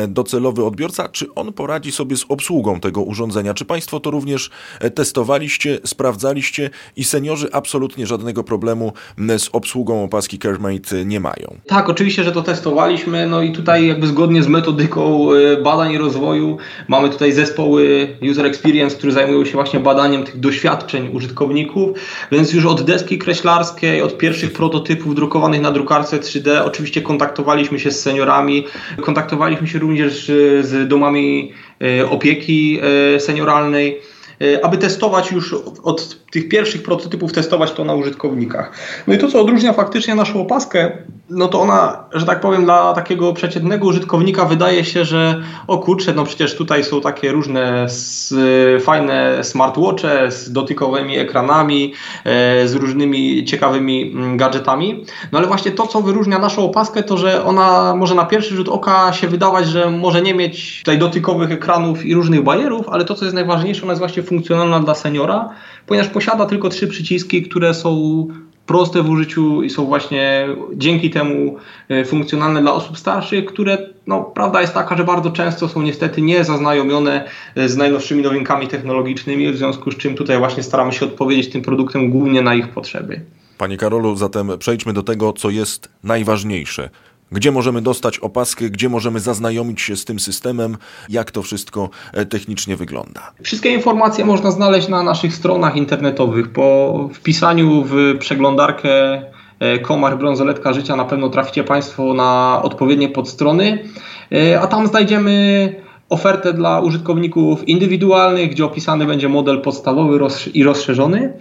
docelowy 0.08 0.64
odbiorca, 0.64 1.08
czy 1.08 1.34
on 1.34 1.52
poradzi 1.52 1.92
sobie 1.92 2.16
z 2.16 2.24
obsługą 2.28 2.80
tego 2.80 3.02
urządzenia? 3.02 3.54
Czy 3.54 3.64
Państwo 3.64 4.00
to 4.00 4.10
również 4.10 4.50
e, 4.80 4.90
testowaliście, 4.90 5.78
sprawdzaliście 5.84 6.70
i 6.96 7.04
seniorzy 7.04 7.48
absolutnie 7.52 8.06
żadnego 8.06 8.44
problemu 8.44 8.92
z 9.38 9.48
obsługą 9.52 10.04
opaski 10.04 10.38
CareMate 10.38 11.04
nie 11.04 11.20
mają? 11.20 11.56
Tak, 11.66 11.88
oczywiście, 11.88 12.24
że 12.24 12.32
to 12.32 12.42
testowaliśmy, 12.42 13.26
no 13.26 13.42
i 13.42 13.52
tutaj 13.52 13.86
jakby 13.86 14.06
zgodnie 14.06 14.42
z 14.42 14.48
metodyką 14.48 15.32
e, 15.32 15.62
badań 15.62 15.92
i 15.92 15.98
rozwoju 15.98 16.58
mamy 16.88 17.08
tutaj 17.08 17.32
zespoły 17.32 18.08
user 18.30 18.46
experience 18.46 18.59
Experience, 18.60 18.96
które 18.96 19.12
zajmują 19.12 19.44
się 19.44 19.52
właśnie 19.52 19.80
badaniem 19.80 20.24
tych 20.24 20.40
doświadczeń 20.40 21.10
użytkowników, 21.12 21.98
więc 22.32 22.52
już 22.52 22.66
od 22.66 22.82
deski 22.82 23.18
kreślarskiej, 23.18 24.02
od 24.02 24.18
pierwszych 24.18 24.52
prototypów 24.52 25.14
drukowanych 25.14 25.60
na 25.60 25.70
drukarce 25.70 26.18
3D, 26.18 26.62
oczywiście 26.64 27.02
kontaktowaliśmy 27.02 27.80
się 27.80 27.90
z 27.90 28.02
seniorami, 28.02 28.66
kontaktowaliśmy 29.00 29.66
się 29.66 29.78
również 29.78 30.24
z 30.60 30.88
domami 30.88 31.52
e, 31.82 32.08
opieki 32.10 32.80
e, 33.16 33.20
senioralnej. 33.20 33.98
e, 33.98 34.19
aby 34.62 34.78
testować 34.78 35.32
już 35.32 35.54
od 35.82 36.16
tych 36.30 36.48
pierwszych 36.48 36.82
prototypów, 36.82 37.32
testować 37.32 37.72
to 37.72 37.84
na 37.84 37.94
użytkownikach. 37.94 38.72
No 39.06 39.14
i 39.14 39.18
to, 39.18 39.28
co 39.28 39.40
odróżnia 39.40 39.72
faktycznie 39.72 40.14
naszą 40.14 40.40
opaskę 40.40 40.92
no 41.30 41.48
to 41.48 41.60
ona, 41.60 42.04
że 42.12 42.26
tak 42.26 42.40
powiem, 42.40 42.64
dla 42.64 42.92
takiego 42.92 43.32
przeciętnego 43.32 43.86
użytkownika 43.86 44.44
wydaje 44.44 44.84
się, 44.84 45.04
że 45.04 45.42
o 45.66 45.78
kurczę, 45.78 46.12
no 46.14 46.24
przecież 46.24 46.56
tutaj 46.56 46.84
są 46.84 47.00
takie 47.00 47.32
różne 47.32 47.84
s, 47.84 48.34
fajne 48.80 49.44
smartwatche 49.44 50.30
z 50.30 50.52
dotykowymi 50.52 51.18
ekranami, 51.18 51.94
e, 52.24 52.68
z 52.68 52.74
różnymi 52.74 53.44
ciekawymi 53.44 54.12
mm, 54.14 54.36
gadżetami. 54.36 55.04
No 55.32 55.38
ale 55.38 55.48
właśnie 55.48 55.70
to, 55.70 55.86
co 55.86 56.00
wyróżnia 56.00 56.38
naszą 56.38 56.64
opaskę, 56.64 57.02
to 57.02 57.16
że 57.16 57.44
ona 57.44 57.94
może 57.96 58.14
na 58.14 58.24
pierwszy 58.24 58.56
rzut 58.56 58.68
oka 58.68 59.12
się 59.12 59.28
wydawać, 59.28 59.66
że 59.66 59.90
może 59.90 60.22
nie 60.22 60.34
mieć 60.34 60.78
tutaj 60.78 60.98
dotykowych 60.98 61.52
ekranów 61.52 62.06
i 62.06 62.14
różnych 62.14 62.42
bajerów, 62.42 62.88
ale 62.88 63.04
to, 63.04 63.14
co 63.14 63.24
jest 63.24 63.34
najważniejsze, 63.34 63.82
ona 63.82 63.92
jest 63.92 64.00
właśnie 64.00 64.22
funkcjonalna 64.30 64.80
dla 64.80 64.94
seniora, 64.94 65.48
ponieważ 65.86 66.08
posiada 66.08 66.46
tylko 66.46 66.68
trzy 66.68 66.88
przyciski, 66.88 67.42
które 67.42 67.74
są 67.74 68.26
proste 68.66 69.02
w 69.02 69.10
użyciu 69.10 69.62
i 69.62 69.70
są 69.70 69.84
właśnie 69.84 70.48
dzięki 70.74 71.10
temu 71.10 71.56
e, 71.88 72.04
funkcjonalne 72.04 72.60
dla 72.62 72.72
osób 72.72 72.98
starszych, 72.98 73.44
które 73.44 73.78
no, 74.06 74.22
prawda 74.22 74.60
jest 74.60 74.74
taka, 74.74 74.96
że 74.96 75.04
bardzo 75.04 75.30
często 75.30 75.68
są 75.68 75.82
niestety 75.82 76.22
niezaznajomione 76.22 77.28
e, 77.54 77.68
z 77.68 77.76
najnowszymi 77.76 78.22
nowinkami 78.22 78.68
technologicznymi, 78.68 79.52
w 79.52 79.56
związku 79.56 79.90
z 79.90 79.96
czym 79.96 80.14
tutaj 80.14 80.38
właśnie 80.38 80.62
staramy 80.62 80.92
się 80.92 81.06
odpowiedzieć 81.06 81.52
tym 81.52 81.62
produktem 81.62 82.10
głównie 82.10 82.42
na 82.42 82.54
ich 82.54 82.68
potrzeby. 82.68 83.20
Panie 83.58 83.76
Karolu, 83.76 84.16
zatem 84.16 84.50
przejdźmy 84.58 84.92
do 84.92 85.02
tego, 85.02 85.32
co 85.32 85.50
jest 85.50 85.88
najważniejsze 86.04 86.90
gdzie 87.32 87.52
możemy 87.52 87.82
dostać 87.82 88.18
opaskę, 88.18 88.70
gdzie 88.70 88.88
możemy 88.88 89.20
zaznajomić 89.20 89.80
się 89.80 89.96
z 89.96 90.04
tym 90.04 90.20
systemem, 90.20 90.76
jak 91.08 91.30
to 91.30 91.42
wszystko 91.42 91.90
e, 92.12 92.26
technicznie 92.26 92.76
wygląda. 92.76 93.32
Wszystkie 93.42 93.70
informacje 93.74 94.24
można 94.24 94.50
znaleźć 94.50 94.88
na 94.88 95.02
naszych 95.02 95.34
stronach 95.34 95.76
internetowych. 95.76 96.52
Po 96.52 97.08
wpisaniu 97.14 97.84
w 97.86 98.18
przeglądarkę 98.18 99.22
e, 99.60 99.78
Komar 99.78 100.18
Brązoletka 100.18 100.72
Życia 100.72 100.96
na 100.96 101.04
pewno 101.04 101.28
traficie 101.28 101.64
Państwo 101.64 102.14
na 102.14 102.60
odpowiednie 102.62 103.08
podstrony, 103.08 103.84
e, 104.32 104.60
a 104.60 104.66
tam 104.66 104.86
znajdziemy 104.86 105.74
ofertę 106.08 106.52
dla 106.52 106.80
użytkowników 106.80 107.68
indywidualnych, 107.68 108.50
gdzie 108.50 108.64
opisany 108.64 109.06
będzie 109.06 109.28
model 109.28 109.60
podstawowy 109.60 110.18
i 110.54 110.64
rozszerzony, 110.64 111.32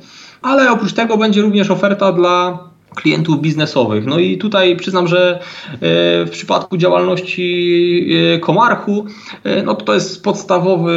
ale 0.42 0.72
oprócz 0.72 0.94
tego 0.94 1.18
będzie 1.18 1.42
również 1.42 1.72
oferta 1.72 2.12
dla 2.12 2.69
klientów 2.96 3.42
biznesowych. 3.42 4.06
No 4.06 4.20
i 4.20 4.38
tutaj 4.38 4.76
przyznam, 4.76 5.08
że 5.08 5.40
e, 5.74 5.78
w 6.26 6.30
przypadku 6.32 6.78
działalności 6.78 8.08
e, 8.36 8.40
Komarchu, 8.40 9.06
e, 9.44 9.64
no 9.64 9.76
to 9.76 9.94
jest 9.94 10.24
podstawowy, 10.24 10.92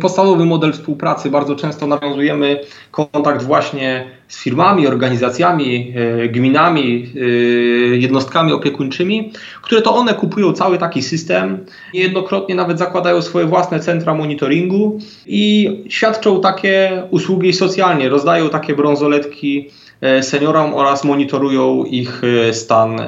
podstawowy 0.00 0.44
model 0.44 0.72
współpracy. 0.72 1.30
Bardzo 1.30 1.56
często 1.56 1.86
nawiązujemy 1.86 2.60
kontakt 2.90 3.42
właśnie 3.42 4.18
z 4.28 4.42
firmami, 4.42 4.86
organizacjami, 4.86 5.94
gminami, 6.32 7.12
jednostkami 7.92 8.52
opiekuńczymi, 8.52 9.32
które 9.62 9.82
to 9.82 9.94
one 9.94 10.14
kupują 10.14 10.52
cały 10.52 10.78
taki 10.78 11.02
system. 11.02 11.64
Niejednokrotnie 11.94 12.54
nawet 12.54 12.78
zakładają 12.78 13.22
swoje 13.22 13.46
własne 13.46 13.80
centra 13.80 14.14
monitoringu 14.14 14.98
i 15.26 15.70
świadczą 15.88 16.40
takie 16.40 17.02
usługi 17.10 17.52
socjalnie, 17.52 18.08
rozdają 18.08 18.48
takie 18.48 18.74
brązoletki 18.74 19.70
seniorom 20.22 20.74
oraz 20.74 21.04
monitorują 21.04 21.84
ich 21.84 22.22
e, 22.24 22.52
stan 22.52 23.00
e, 23.00 23.06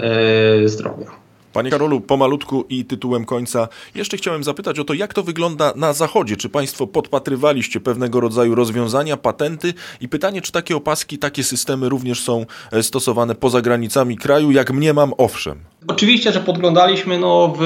zdrowia. 0.68 1.19
Panie 1.52 1.70
Karolu, 1.70 2.00
pomalutku 2.00 2.64
i 2.68 2.84
tytułem 2.84 3.24
końca, 3.24 3.68
jeszcze 3.94 4.16
chciałem 4.16 4.44
zapytać 4.44 4.78
o 4.78 4.84
to, 4.84 4.94
jak 4.94 5.14
to 5.14 5.22
wygląda 5.22 5.72
na 5.76 5.92
Zachodzie. 5.92 6.36
Czy 6.36 6.48
Państwo 6.48 6.86
podpatrywaliście 6.86 7.80
pewnego 7.80 8.20
rodzaju 8.20 8.54
rozwiązania, 8.54 9.16
patenty 9.16 9.74
i 10.00 10.08
pytanie, 10.08 10.42
czy 10.42 10.52
takie 10.52 10.76
opaski, 10.76 11.18
takie 11.18 11.44
systemy 11.44 11.88
również 11.88 12.22
są 12.22 12.46
stosowane 12.82 13.34
poza 13.34 13.60
granicami 13.60 14.16
kraju? 14.16 14.50
Jak 14.50 14.72
mnie 14.72 14.94
mam, 14.94 15.12
owszem. 15.18 15.58
Oczywiście, 15.88 16.32
że 16.32 16.40
podglądaliśmy 16.40 17.18
no, 17.18 17.54
w, 17.58 17.60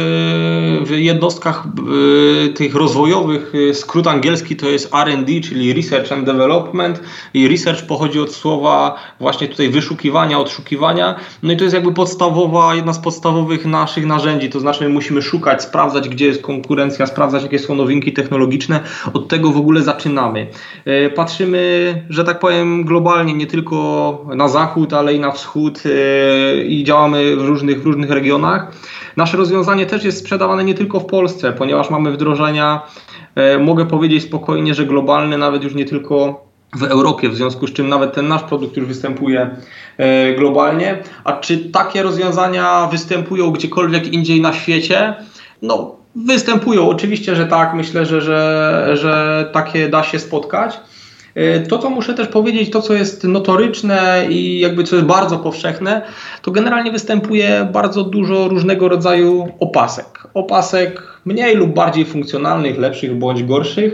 w 0.86 0.90
jednostkach 0.90 1.64
tych 2.54 2.74
rozwojowych, 2.74 3.52
skrót 3.72 4.06
angielski 4.06 4.56
to 4.56 4.68
jest 4.68 4.94
R&D, 4.94 5.40
czyli 5.40 5.72
Research 5.72 6.12
and 6.12 6.26
Development 6.26 7.00
i 7.34 7.48
research 7.48 7.82
pochodzi 7.82 8.20
od 8.20 8.34
słowa 8.34 8.98
właśnie 9.20 9.48
tutaj 9.48 9.68
wyszukiwania, 9.68 10.38
odszukiwania, 10.38 11.14
no 11.42 11.52
i 11.52 11.56
to 11.56 11.64
jest 11.64 11.74
jakby 11.74 11.94
podstawowa, 11.94 12.74
jedna 12.74 12.92
z 12.92 12.98
podstawowych 12.98 13.64
naszych 13.80 14.06
narzędzi, 14.06 14.50
to 14.50 14.60
znaczy 14.60 14.84
my 14.84 14.90
musimy 14.90 15.22
szukać, 15.22 15.62
sprawdzać, 15.62 16.08
gdzie 16.08 16.26
jest 16.26 16.42
konkurencja, 16.42 17.06
sprawdzać, 17.06 17.42
jakie 17.42 17.58
są 17.58 17.74
nowinki 17.74 18.12
technologiczne, 18.12 18.80
od 19.12 19.28
tego 19.28 19.50
w 19.50 19.56
ogóle 19.56 19.82
zaczynamy. 19.82 20.46
E, 20.84 21.10
patrzymy, 21.10 22.04
że 22.10 22.24
tak 22.24 22.38
powiem, 22.38 22.84
globalnie, 22.84 23.34
nie 23.34 23.46
tylko 23.46 23.74
na 24.36 24.48
zachód, 24.48 24.92
ale 24.92 25.14
i 25.14 25.20
na 25.20 25.30
wschód 25.30 25.82
e, 25.86 26.64
i 26.64 26.84
działamy 26.84 27.36
w 27.36 27.44
różnych, 27.44 27.84
różnych 27.84 28.10
regionach. 28.10 28.72
Nasze 29.16 29.36
rozwiązanie 29.36 29.86
też 29.86 30.04
jest 30.04 30.18
sprzedawane 30.18 30.64
nie 30.64 30.74
tylko 30.74 31.00
w 31.00 31.06
Polsce, 31.06 31.52
ponieważ 31.52 31.90
mamy 31.90 32.12
wdrożenia, 32.12 32.82
e, 33.34 33.58
mogę 33.58 33.86
powiedzieć 33.86 34.22
spokojnie, 34.22 34.74
że 34.74 34.86
globalne, 34.86 35.38
nawet 35.38 35.64
już 35.64 35.74
nie 35.74 35.84
tylko 35.84 36.44
w 36.74 36.82
Europie, 36.82 37.28
w 37.28 37.36
związku 37.36 37.66
z 37.66 37.72
czym 37.72 37.88
nawet 37.88 38.14
ten 38.14 38.28
nasz 38.28 38.42
produkt 38.42 38.76
już 38.76 38.86
występuje 38.86 39.56
e, 39.96 40.34
globalnie. 40.34 40.98
A 41.24 41.32
czy 41.32 41.58
takie 41.58 42.02
rozwiązania 42.02 42.88
występują 42.90 43.50
gdziekolwiek 43.50 44.12
indziej 44.12 44.40
na 44.40 44.52
świecie? 44.52 45.14
No, 45.62 45.96
występują. 46.16 46.88
Oczywiście, 46.88 47.36
że 47.36 47.46
tak. 47.46 47.74
Myślę, 47.74 48.06
że, 48.06 48.20
że, 48.20 48.90
że 48.96 49.48
takie 49.52 49.88
da 49.88 50.02
się 50.02 50.18
spotkać. 50.18 50.80
E, 51.34 51.60
to, 51.60 51.78
co 51.78 51.90
muszę 51.90 52.14
też 52.14 52.28
powiedzieć, 52.28 52.70
to, 52.70 52.82
co 52.82 52.94
jest 52.94 53.24
notoryczne 53.24 54.26
i 54.30 54.60
jakby 54.60 54.84
co 54.84 54.96
jest 54.96 55.08
bardzo 55.08 55.38
powszechne, 55.38 56.02
to 56.42 56.50
generalnie 56.50 56.92
występuje 56.92 57.68
bardzo 57.72 58.04
dużo 58.04 58.48
różnego 58.48 58.88
rodzaju 58.88 59.48
opasek. 59.60 60.26
Opasek 60.34 61.02
mniej 61.24 61.56
lub 61.56 61.74
bardziej 61.74 62.04
funkcjonalnych, 62.04 62.78
lepszych 62.78 63.18
bądź 63.18 63.44
gorszych, 63.44 63.92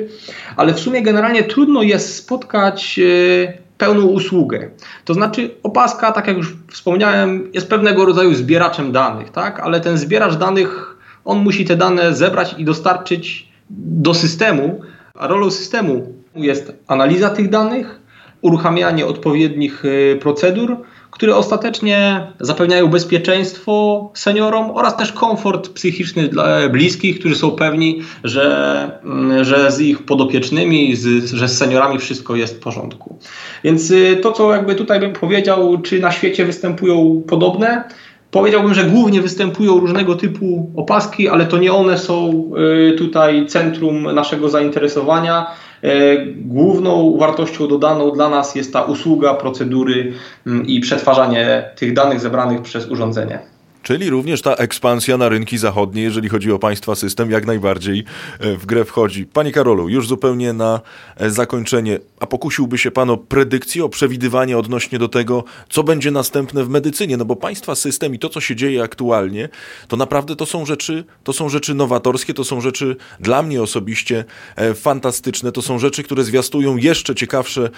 ale 0.56 0.74
w 0.74 0.80
sumie 0.80 1.02
generalnie 1.02 1.42
trudno 1.42 1.82
jest 1.82 2.16
spotkać 2.16 2.98
e, 2.98 3.70
pełną 3.78 4.06
usługę. 4.06 4.70
To 5.04 5.14
znaczy 5.14 5.50
opaska, 5.62 6.12
tak 6.12 6.26
jak 6.26 6.36
już 6.36 6.56
wspomniałem, 6.70 7.50
jest 7.52 7.70
pewnego 7.70 8.04
rodzaju 8.04 8.34
zbieraczem 8.34 8.92
danych, 8.92 9.30
tak? 9.30 9.60
ale 9.60 9.80
ten 9.80 9.98
zbieracz 9.98 10.34
danych, 10.34 10.96
on 11.24 11.38
musi 11.38 11.64
te 11.64 11.76
dane 11.76 12.14
zebrać 12.14 12.54
i 12.58 12.64
dostarczyć 12.64 13.48
do 13.70 14.14
systemu, 14.14 14.80
a 15.14 15.26
rolą 15.26 15.50
systemu 15.50 16.19
jest 16.34 16.72
analiza 16.86 17.30
tych 17.30 17.48
danych, 17.48 18.00
uruchamianie 18.42 19.06
odpowiednich 19.06 19.84
y, 19.84 20.18
procedur, 20.20 20.76
które 21.10 21.36
ostatecznie 21.36 22.26
zapewniają 22.40 22.86
bezpieczeństwo 22.86 24.10
seniorom 24.14 24.70
oraz 24.70 24.96
też 24.96 25.12
komfort 25.12 25.68
psychiczny 25.68 26.28
dla 26.28 26.68
bliskich, 26.68 27.18
którzy 27.18 27.34
są 27.34 27.50
pewni, 27.50 28.02
że, 28.24 29.00
mm, 29.04 29.44
że 29.44 29.72
z 29.72 29.80
ich 29.80 30.02
podopiecznymi, 30.02 30.96
z, 30.96 31.32
że 31.32 31.48
z 31.48 31.58
seniorami 31.58 31.98
wszystko 31.98 32.36
jest 32.36 32.56
w 32.56 32.60
porządku. 32.60 33.18
Więc 33.64 33.90
y, 33.90 34.16
to, 34.22 34.32
co 34.32 34.52
jakby 34.52 34.74
tutaj 34.74 35.00
bym 35.00 35.12
powiedział, 35.12 35.78
czy 35.82 36.00
na 36.00 36.12
świecie 36.12 36.44
występują 36.44 37.22
podobne, 37.28 37.84
Powiedziałbym, 38.30 38.74
że 38.74 38.84
głównie 38.84 39.20
występują 39.20 39.80
różnego 39.80 40.14
typu 40.14 40.70
opaski, 40.76 41.28
ale 41.28 41.46
to 41.46 41.58
nie 41.58 41.72
one 41.72 41.98
są 41.98 42.44
y, 42.90 42.92
tutaj 42.92 43.46
centrum 43.46 44.14
naszego 44.14 44.48
zainteresowania. 44.48 45.46
E, 45.82 46.26
główną 46.26 47.16
wartością 47.18 47.68
dodaną 47.68 48.10
dla 48.10 48.28
nas 48.28 48.54
jest 48.54 48.72
ta 48.72 48.82
usługa, 48.82 49.34
procedury 49.34 50.12
mm, 50.46 50.66
i 50.66 50.80
przetwarzanie 50.80 51.70
tych 51.76 51.92
danych 51.92 52.20
zebranych 52.20 52.62
przez 52.62 52.86
urządzenie. 52.90 53.38
Czyli 53.82 54.10
również 54.10 54.42
ta 54.42 54.54
ekspansja 54.54 55.16
na 55.16 55.28
rynki 55.28 55.58
zachodnie, 55.58 56.02
jeżeli 56.02 56.28
chodzi 56.28 56.52
o 56.52 56.58
państwa 56.58 56.94
system, 56.94 57.30
jak 57.30 57.46
najbardziej 57.46 58.04
e, 58.38 58.56
w 58.56 58.66
grę 58.66 58.84
wchodzi. 58.84 59.26
Panie 59.26 59.52
Karolu, 59.52 59.88
już 59.88 60.08
zupełnie 60.08 60.52
na 60.52 60.80
e, 61.16 61.30
zakończenie, 61.30 61.98
a 62.20 62.26
pokusiłby 62.26 62.78
się 62.78 62.90
Pan 62.90 63.10
o 63.10 63.16
predykcję, 63.16 63.84
o 63.84 63.88
przewidywanie 63.88 64.58
odnośnie 64.58 64.98
do 64.98 65.08
tego, 65.08 65.44
co 65.68 65.82
będzie 65.82 66.10
następne 66.10 66.64
w 66.64 66.68
medycynie, 66.68 67.16
no 67.16 67.24
bo 67.24 67.36
państwa 67.36 67.74
system 67.74 68.14
i 68.14 68.18
to, 68.18 68.28
co 68.28 68.40
się 68.40 68.56
dzieje 68.56 68.82
aktualnie, 68.82 69.48
to 69.88 69.96
naprawdę 69.96 70.36
to 70.36 70.46
są 70.46 70.66
rzeczy, 70.66 71.04
to 71.24 71.32
są 71.32 71.48
rzeczy 71.48 71.74
nowatorskie, 71.74 72.34
to 72.34 72.44
są 72.44 72.60
rzeczy 72.60 72.96
dla 73.20 73.42
mnie 73.42 73.62
osobiście 73.62 74.24
e, 74.56 74.74
fantastyczne, 74.74 75.52
to 75.52 75.62
są 75.62 75.78
rzeczy, 75.78 76.02
które 76.02 76.24
zwiastują 76.24 76.76
jeszcze 76.76 77.14
ciekawsze, 77.14 77.70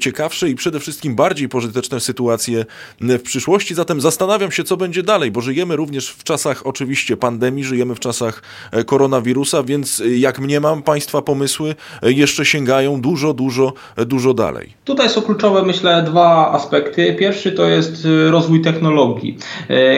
ciekawsze 0.00 0.50
i 0.50 0.54
przede 0.54 0.80
wszystkim 0.80 1.16
bardziej 1.16 1.48
pożyteczne 1.48 2.00
sytuacje 2.00 2.64
w 3.00 3.22
przyszłości, 3.22 3.74
zatem 3.74 4.00
zastanawiam 4.00 4.50
się, 4.50 4.64
co 4.64 4.76
będzie 4.76 5.02
dalej, 5.02 5.33
bo 5.34 5.40
żyjemy 5.40 5.76
również 5.76 6.08
w 6.08 6.24
czasach 6.24 6.66
oczywiście 6.66 7.16
pandemii, 7.16 7.64
żyjemy 7.64 7.94
w 7.94 8.00
czasach 8.00 8.42
e, 8.72 8.84
koronawirusa, 8.84 9.62
więc 9.62 10.00
e, 10.00 10.08
jak 10.08 10.38
mnie 10.38 10.60
mam, 10.60 10.82
Państwa 10.82 11.22
pomysły 11.22 11.74
e, 12.02 12.12
jeszcze 12.12 12.44
sięgają 12.44 13.00
dużo, 13.00 13.34
dużo, 13.34 13.72
dużo 13.96 14.34
dalej. 14.34 14.72
Tutaj 14.84 15.08
są 15.08 15.22
kluczowe, 15.22 15.62
myślę, 15.62 16.02
dwa 16.02 16.52
aspekty. 16.52 17.14
Pierwszy 17.18 17.52
to 17.52 17.66
jest 17.66 18.06
rozwój 18.30 18.60
technologii. 18.60 19.38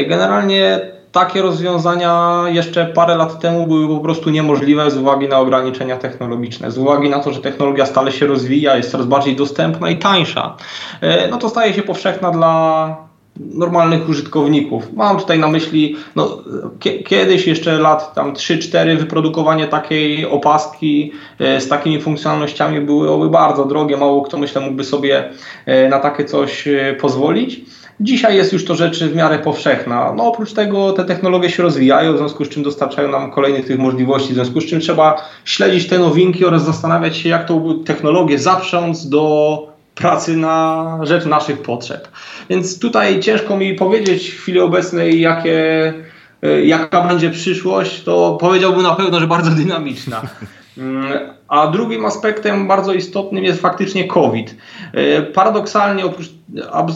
Generalnie 0.09 0.81
takie 1.13 1.43
rozwiązania 1.43 2.43
jeszcze 2.47 2.87
parę 2.87 3.17
lat 3.17 3.41
temu 3.41 3.67
były 3.67 3.89
po 3.89 4.01
prostu 4.01 4.31
niemożliwe 4.31 4.91
z 4.91 4.97
uwagi 4.97 5.29
na 5.29 5.39
ograniczenia 5.39 5.97
technologiczne, 5.97 6.71
z 6.71 6.79
uwagi 6.79 7.11
na 7.11 7.19
to, 7.19 7.33
że 7.33 7.41
technologia 7.41 7.87
stale 7.87 8.13
się 8.13 8.27
rozwija, 8.27 8.77
jest 8.77 8.91
coraz 8.91 9.07
bardziej 9.07 9.37
dostępna 9.37 9.91
i 9.91 9.97
tańsza. 9.99 10.57
No 11.31 11.37
to 11.37 11.49
staje 11.49 11.75
się 11.75 11.83
powszechna 11.83 12.31
dla 12.31 13.06
normalnych 13.41 14.09
użytkowników. 14.09 14.93
Mam 14.93 15.19
tutaj 15.19 15.39
na 15.39 15.49
myśli 15.49 15.97
no, 16.17 16.39
kiedyś 17.05 17.47
jeszcze 17.47 17.79
lat 17.79 18.15
tam 18.15 18.35
3-4 18.35 18.99
wyprodukowanie 18.99 19.67
takiej 19.67 20.27
opaski 20.27 21.13
e, 21.39 21.61
z 21.61 21.69
takimi 21.69 22.01
funkcjonalnościami 22.01 22.81
byłoby 22.81 23.31
bardzo 23.31 23.65
drogie, 23.65 23.97
mało 23.97 24.23
kto 24.23 24.39
myślę 24.39 24.61
mógłby 24.61 24.85
sobie 24.85 25.31
e, 25.67 25.89
na 25.89 25.99
takie 25.99 26.25
coś 26.25 26.69
e, 26.69 26.97
pozwolić. 27.01 27.61
Dzisiaj 28.01 28.37
jest 28.37 28.53
już 28.53 28.65
to 28.65 28.75
rzecz 28.75 29.05
w 29.05 29.17
miarę 29.17 29.39
powszechna. 29.39 30.13
No 30.17 30.27
oprócz 30.27 30.53
tego 30.53 30.93
te 30.93 31.05
technologie 31.05 31.51
się 31.51 31.63
rozwijają, 31.63 32.15
w 32.15 32.19
związku 32.19 32.45
z 32.45 32.49
czym 32.49 32.63
dostarczają 32.63 33.11
nam 33.11 33.31
kolejnych 33.31 33.67
tych 33.67 33.79
możliwości, 33.79 34.33
w 34.33 34.35
związku 34.35 34.61
z 34.61 34.67
czym 34.67 34.81
trzeba 34.81 35.17
śledzić 35.45 35.89
te 35.89 35.99
nowinki 35.99 36.45
oraz 36.45 36.65
zastanawiać 36.65 37.17
się, 37.17 37.29
jak 37.29 37.49
tą 37.49 37.85
technologię 37.85 38.39
zaprząc 38.39 39.09
do 39.09 39.76
pracy 39.97 40.37
na 40.37 40.99
rzecz 41.03 41.27
naszych 41.27 41.63
potrzeb. 41.63 42.09
Więc 42.51 42.79
tutaj 42.79 43.21
ciężko 43.21 43.57
mi 43.57 43.75
powiedzieć 43.75 44.31
w 44.31 44.41
chwili 44.41 44.61
obecnej, 44.61 45.21
jakie, 45.21 45.93
e, 46.43 46.67
jaka 46.67 47.03
będzie 47.03 47.31
przyszłość, 47.31 48.03
to 48.03 48.39
powiedziałbym 48.41 48.83
na 48.83 48.95
pewno, 48.95 49.21
że 49.21 49.27
bardzo 49.27 49.51
dynamiczna. 49.51 50.23
A 51.49 51.67
drugim 51.67 52.05
aspektem 52.05 52.69
bardzo 52.69 52.93
istotnym 52.93 53.45
jest 53.45 53.61
faktycznie 53.61 54.09
COVID. 54.09 54.55
E, 54.93 55.23
paradoksalnie, 55.23 56.07
oprócz, 56.07 56.29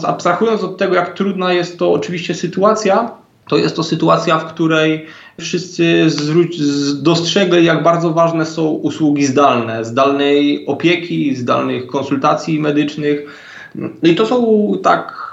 abstrahując 0.07 0.63
od 0.63 0.77
tego, 0.77 0.95
jak 0.95 1.13
trudna 1.13 1.53
jest 1.53 1.79
to 1.79 1.91
oczywiście 1.93 2.35
sytuacja, 2.35 3.20
to 3.51 3.57
jest 3.57 3.75
to 3.75 3.83
sytuacja, 3.83 4.39
w 4.39 4.45
której 4.45 5.05
wszyscy 5.39 6.07
dostrzegli, 6.95 7.65
jak 7.65 7.83
bardzo 7.83 8.11
ważne 8.11 8.45
są 8.45 8.63
usługi 8.63 9.25
zdalne, 9.25 9.85
zdalnej 9.85 10.65
opieki, 10.67 11.35
zdalnych 11.35 11.87
konsultacji 11.87 12.59
medycznych. 12.59 13.25
I 14.03 14.15
to 14.15 14.25
są 14.25 14.71
tak 14.83 15.31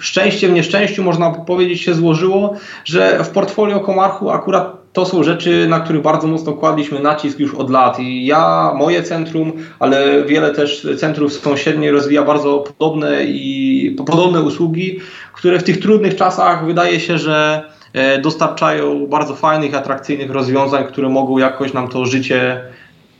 szczęście, 0.00 0.48
w 0.48 0.52
nieszczęściu 0.52 1.02
można 1.02 1.30
powiedzieć 1.30 1.80
się 1.80 1.94
złożyło, 1.94 2.54
że 2.84 3.24
w 3.24 3.28
portfolio 3.28 3.80
Komarchu 3.80 4.30
akurat 4.30 4.77
to 4.92 5.06
są 5.06 5.22
rzeczy, 5.22 5.66
na 5.68 5.80
których 5.80 6.02
bardzo 6.02 6.26
mocno 6.26 6.52
kładliśmy 6.52 7.00
nacisk 7.00 7.38
już 7.38 7.54
od 7.54 7.70
lat. 7.70 8.00
I 8.00 8.26
ja, 8.26 8.72
moje 8.76 9.02
centrum, 9.02 9.52
ale 9.78 10.24
wiele 10.24 10.54
też 10.54 10.86
centrów 10.98 11.32
sąsiednich 11.32 11.92
rozwija 11.92 12.22
bardzo 12.22 12.58
podobne 12.58 13.24
i 13.24 13.96
podobne 14.06 14.42
usługi, 14.42 15.00
które 15.32 15.58
w 15.58 15.64
tych 15.64 15.80
trudnych 15.80 16.16
czasach 16.16 16.66
wydaje 16.66 17.00
się, 17.00 17.18
że 17.18 17.62
e, 17.92 18.20
dostarczają 18.20 19.06
bardzo 19.06 19.34
fajnych, 19.34 19.74
atrakcyjnych 19.74 20.30
rozwiązań, 20.30 20.84
które 20.84 21.08
mogą 21.08 21.38
jakoś 21.38 21.72
nam 21.72 21.88
to 21.88 22.06
życie 22.06 22.60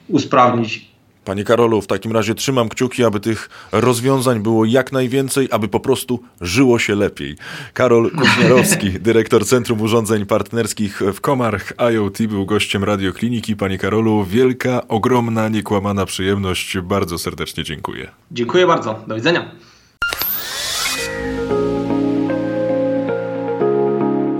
usprawnić 0.08 0.87
Panie 1.28 1.44
Karolu, 1.44 1.82
w 1.82 1.86
takim 1.86 2.12
razie 2.12 2.34
trzymam 2.34 2.68
kciuki, 2.68 3.04
aby 3.04 3.20
tych 3.20 3.50
rozwiązań 3.72 4.40
było 4.40 4.64
jak 4.64 4.92
najwięcej, 4.92 5.48
aby 5.50 5.68
po 5.68 5.80
prostu 5.80 6.22
żyło 6.40 6.78
się 6.78 6.94
lepiej. 6.94 7.36
Karol 7.74 8.10
Kuźniarowski, 8.10 8.90
dyrektor 9.00 9.46
Centrum 9.46 9.80
Urządzeń 9.80 10.26
Partnerskich 10.26 11.00
w 11.14 11.20
Komarch 11.20 11.72
IoT, 11.92 12.22
był 12.22 12.46
gościem 12.46 12.84
Radiokliniki. 12.84 13.56
Panie 13.56 13.78
Karolu, 13.78 14.24
wielka, 14.24 14.88
ogromna, 14.88 15.48
niekłamana 15.48 16.06
przyjemność. 16.06 16.78
Bardzo 16.78 17.18
serdecznie 17.18 17.64
dziękuję. 17.64 18.10
Dziękuję 18.30 18.66
bardzo. 18.66 19.04
Do 19.06 19.14
widzenia. 19.14 19.50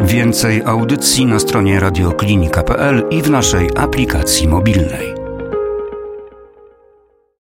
Więcej 0.01 0.63
audycji 0.65 1.27
na 1.27 1.39
stronie 1.39 1.81
radioklinika.pl 1.81 3.05
i 3.11 3.23
w 3.23 3.31
naszej 3.31 3.71
aplikacji 3.77 4.49
mobilnej. 4.49 5.18